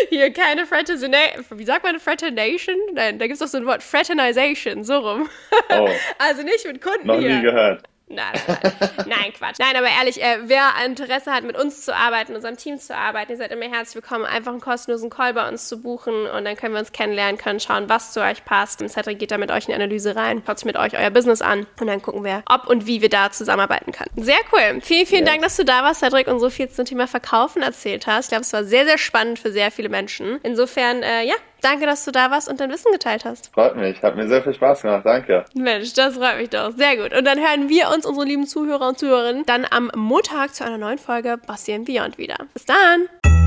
Hier 0.10 0.32
keine 0.32 0.66
Fraternization. 0.66 1.14
Wie 1.58 1.66
sagt 1.66 1.84
man 1.84 2.00
Fraternation? 2.00 2.76
Nein, 2.94 3.20
da 3.20 3.26
gibt 3.26 3.34
es 3.34 3.40
doch 3.40 3.48
so 3.48 3.58
ein 3.58 3.66
Wort. 3.66 3.84
Fraternization, 3.84 4.84
so 4.84 4.98
rum. 4.98 5.30
Oh. 5.70 5.90
Also 6.18 6.44
nicht 6.44 6.66
mit 6.66 6.82
Kunden 6.82 7.08
Noch 7.08 7.20
hier. 7.20 7.36
nie 7.36 7.42
gehört. 7.42 7.89
Nein, 8.12 8.34
nein, 8.48 8.74
nein, 9.06 9.34
Quatsch. 9.38 9.58
Nein, 9.60 9.76
aber 9.76 9.88
ehrlich, 9.88 10.22
äh, 10.22 10.40
wer 10.46 10.72
Interesse 10.84 11.32
hat, 11.32 11.44
mit 11.44 11.56
uns 11.56 11.86
zu 11.86 11.96
arbeiten, 11.96 12.36
unserem 12.36 12.58
Team 12.58 12.80
zu 12.80 12.96
arbeiten, 12.96 13.32
ihr 13.32 13.38
seid 13.38 13.52
immer 13.52 13.70
herzlich 13.70 14.04
willkommen, 14.04 14.26
einfach 14.26 14.52
einen 14.52 14.62
kostenlosen 14.62 15.12
Call 15.12 15.36
bei 15.36 15.48
uns 15.48 15.68
zu 15.68 15.80
buchen 15.80 16.26
und 16.26 16.44
dann 16.44 16.56
können 16.56 16.74
wir 16.74 16.80
uns 16.80 16.92
kennenlernen, 16.92 17.38
können 17.38 17.60
schauen, 17.60 17.88
was 17.88 18.12
zu 18.12 18.22
euch 18.22 18.44
passt. 18.46 18.82
Und 18.82 18.90
Cedric 18.90 19.20
geht 19.20 19.30
da 19.30 19.38
mit 19.38 19.52
euch 19.52 19.66
in 19.66 19.68
die 19.68 19.76
Analyse 19.76 20.16
rein, 20.16 20.42
schaut 20.46 20.58
sich 20.58 20.66
mit 20.66 20.76
euch 20.76 20.98
euer 20.98 21.12
Business 21.12 21.44
an 21.44 21.68
und 21.80 21.86
dann 21.86 22.02
gucken 22.02 22.24
wir, 22.24 22.42
ob 22.48 22.68
und 22.68 22.88
wie 22.88 23.04
wir 23.04 23.10
da 23.10 23.32
zusammenarbeiten 23.32 23.92
können. 23.92 24.10
Sehr 24.16 24.40
cool. 24.52 24.82
Vielen, 24.82 25.06
vielen 25.06 25.26
ja. 25.26 25.32
Dank, 25.32 25.44
dass 25.44 25.56
du 25.56 25.64
da 25.64 25.84
warst, 25.84 26.00
Cedric, 26.00 26.28
und 26.28 26.40
so 26.40 26.50
viel 26.50 26.68
zum 26.70 26.86
Thema 26.86 27.06
Verkaufen 27.06 27.62
erzählt 27.62 28.08
hast. 28.08 28.26
Ich 28.26 28.30
glaube, 28.30 28.42
es 28.42 28.54
war 28.54 28.64
sehr, 28.64 28.86
sehr 28.86 28.98
spannend 28.98 29.38
für 29.38 29.52
sehr 29.52 29.70
viele 29.70 29.90
Menschen. 29.90 30.40
Insofern, 30.42 31.04
äh, 31.04 31.26
ja, 31.26 31.36
Danke, 31.62 31.86
dass 31.86 32.06
du 32.06 32.12
da 32.12 32.32
warst 32.32 32.50
und 32.50 32.60
dein 32.60 32.72
Wissen 32.72 32.92
geteilt 32.92 33.26
hast. 33.26 33.54
Freut 33.54 33.76
mich, 33.76 34.02
hat 34.02 34.16
mir 34.16 34.28
sehr 34.28 34.44
viel 34.44 34.54
Spaß 34.54 34.82
gemacht, 34.82 35.06
danke. 35.06 35.46
Mensch, 35.56 35.94
das 35.94 36.16
freut 36.16 36.38
mich 36.38 36.50
doch. 36.50 36.72
Sehr 36.72 36.98
gut. 36.98 37.18
Und 37.18 37.26
dann 37.26 37.40
hören 37.40 37.70
wir 37.70 37.90
uns, 37.94 38.06
unsere 38.06 38.26
lieben 38.26 38.48
Zuhörer 38.48 38.90
und 38.90 39.00
Zuhörerinnen, 39.00 39.46
dann 39.46 39.66
am 39.70 39.92
Montag 39.96 40.54
zu 40.54 40.66
einer 40.66 40.78
neuen 40.78 40.98
Folge 40.98 41.38
Bossy 41.46 41.78
Beyond 41.80 42.18
wieder. 42.18 42.38
Bis 42.54 42.66
dann! 42.66 43.39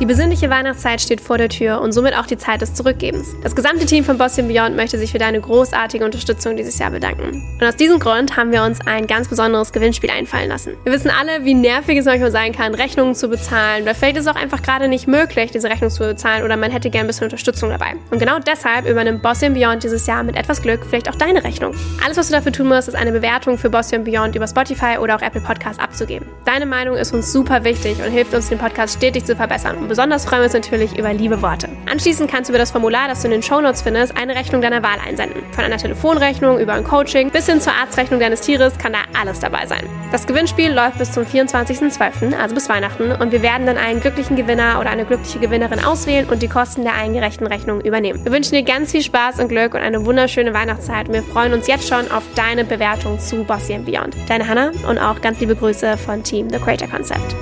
Die 0.00 0.06
besinnliche 0.06 0.48
Weihnachtszeit 0.48 1.00
steht 1.00 1.20
vor 1.20 1.38
der 1.38 1.48
Tür 1.48 1.80
und 1.80 1.90
somit 1.90 2.16
auch 2.16 2.26
die 2.26 2.38
Zeit 2.38 2.60
des 2.60 2.72
Zurückgebens. 2.72 3.34
Das 3.42 3.56
gesamte 3.56 3.84
Team 3.84 4.04
von 4.04 4.16
Bossy 4.16 4.42
Beyond 4.42 4.76
möchte 4.76 4.96
sich 4.96 5.10
für 5.10 5.18
deine 5.18 5.40
großartige 5.40 6.04
Unterstützung 6.04 6.54
dieses 6.54 6.78
Jahr 6.78 6.92
bedanken. 6.92 7.42
Und 7.60 7.66
aus 7.66 7.74
diesem 7.74 7.98
Grund 7.98 8.36
haben 8.36 8.52
wir 8.52 8.62
uns 8.62 8.78
ein 8.86 9.08
ganz 9.08 9.26
besonderes 9.26 9.72
Gewinnspiel 9.72 10.10
einfallen 10.10 10.48
lassen. 10.48 10.74
Wir 10.84 10.92
wissen 10.92 11.10
alle, 11.10 11.44
wie 11.44 11.54
nervig 11.54 11.98
es 11.98 12.04
manchmal 12.04 12.30
sein 12.30 12.52
kann, 12.52 12.76
Rechnungen 12.76 13.16
zu 13.16 13.28
bezahlen. 13.28 13.82
Oder 13.82 13.96
vielleicht 13.96 14.18
ist 14.18 14.26
es 14.26 14.28
auch 14.28 14.40
einfach 14.40 14.62
gerade 14.62 14.86
nicht 14.86 15.08
möglich, 15.08 15.50
diese 15.50 15.68
Rechnung 15.68 15.90
zu 15.90 16.04
bezahlen 16.04 16.44
oder 16.44 16.56
man 16.56 16.70
hätte 16.70 16.90
gern 16.90 17.06
ein 17.06 17.08
bisschen 17.08 17.24
Unterstützung 17.24 17.70
dabei. 17.70 17.94
Und 18.12 18.20
genau 18.20 18.38
deshalb 18.38 18.88
übernimmt 18.88 19.20
Bossy 19.22 19.50
Beyond 19.50 19.82
dieses 19.82 20.06
Jahr 20.06 20.22
mit 20.22 20.36
etwas 20.36 20.62
Glück 20.62 20.86
vielleicht 20.88 21.10
auch 21.10 21.16
deine 21.16 21.42
Rechnung. 21.42 21.74
Alles, 22.04 22.16
was 22.16 22.28
du 22.28 22.34
dafür 22.34 22.52
tun 22.52 22.68
musst, 22.68 22.86
ist 22.86 22.94
eine 22.94 23.10
Bewertung 23.10 23.58
für 23.58 23.68
Bossy 23.68 23.98
Beyond 23.98 24.36
über 24.36 24.46
Spotify 24.46 24.98
oder 25.00 25.16
auch 25.16 25.22
Apple 25.22 25.40
Podcasts 25.40 25.82
abzugeben. 25.82 26.28
Deine 26.44 26.66
Meinung 26.66 26.94
ist 26.94 27.12
uns 27.12 27.32
super 27.32 27.64
wichtig 27.64 27.98
und 27.98 28.12
hilft 28.12 28.32
uns, 28.32 28.48
den 28.48 28.58
Podcast 28.58 28.98
stetig 28.98 29.24
zu 29.24 29.34
verbessern. 29.34 29.87
Besonders 29.88 30.26
freuen 30.26 30.40
wir 30.42 30.44
uns 30.44 30.52
natürlich 30.52 30.98
über 30.98 31.14
liebe 31.14 31.40
Worte. 31.40 31.68
Anschließend 31.90 32.30
kannst 32.30 32.50
du 32.50 32.52
über 32.52 32.58
das 32.58 32.70
Formular, 32.70 33.08
das 33.08 33.22
du 33.22 33.28
in 33.28 33.32
den 33.32 33.42
Shownotes 33.42 33.80
findest, 33.80 34.16
eine 34.18 34.34
Rechnung 34.34 34.60
deiner 34.60 34.82
Wahl 34.82 34.98
einsenden. 35.06 35.42
Von 35.52 35.64
einer 35.64 35.78
Telefonrechnung 35.78 36.58
über 36.58 36.74
ein 36.74 36.84
Coaching 36.84 37.30
bis 37.30 37.46
hin 37.46 37.60
zur 37.60 37.72
Arztrechnung 37.72 38.20
deines 38.20 38.42
Tieres 38.42 38.76
kann 38.76 38.92
da 38.92 38.98
alles 39.18 39.40
dabei 39.40 39.64
sein. 39.66 39.82
Das 40.12 40.26
Gewinnspiel 40.26 40.72
läuft 40.72 40.98
bis 40.98 41.12
zum 41.12 41.24
24.12., 41.24 42.36
also 42.38 42.54
bis 42.54 42.68
Weihnachten, 42.68 43.12
und 43.12 43.32
wir 43.32 43.40
werden 43.40 43.66
dann 43.66 43.78
einen 43.78 44.00
glücklichen 44.00 44.36
Gewinner 44.36 44.78
oder 44.78 44.90
eine 44.90 45.06
glückliche 45.06 45.38
Gewinnerin 45.38 45.82
auswählen 45.82 46.28
und 46.28 46.42
die 46.42 46.48
Kosten 46.48 46.82
der 46.82 46.94
eingereichten 46.94 47.46
Rechnung 47.46 47.80
übernehmen. 47.80 48.22
Wir 48.24 48.32
wünschen 48.32 48.52
dir 48.52 48.62
ganz 48.62 48.92
viel 48.92 49.02
Spaß 49.02 49.40
und 49.40 49.48
Glück 49.48 49.74
und 49.74 49.80
eine 49.80 50.04
wunderschöne 50.04 50.52
Weihnachtszeit 50.52 51.08
und 51.08 51.14
wir 51.14 51.22
freuen 51.22 51.54
uns 51.54 51.66
jetzt 51.66 51.88
schon 51.88 52.10
auf 52.10 52.24
deine 52.34 52.64
Bewertung 52.64 53.18
zu 53.18 53.44
Bossy 53.44 53.78
Beyond. 53.78 54.14
Deine 54.28 54.46
Hannah 54.46 54.70
und 54.86 54.98
auch 54.98 55.20
ganz 55.22 55.40
liebe 55.40 55.56
Grüße 55.56 55.96
von 55.96 56.22
Team 56.22 56.50
The 56.50 56.58
Creator 56.58 56.88
Concept. 56.88 57.34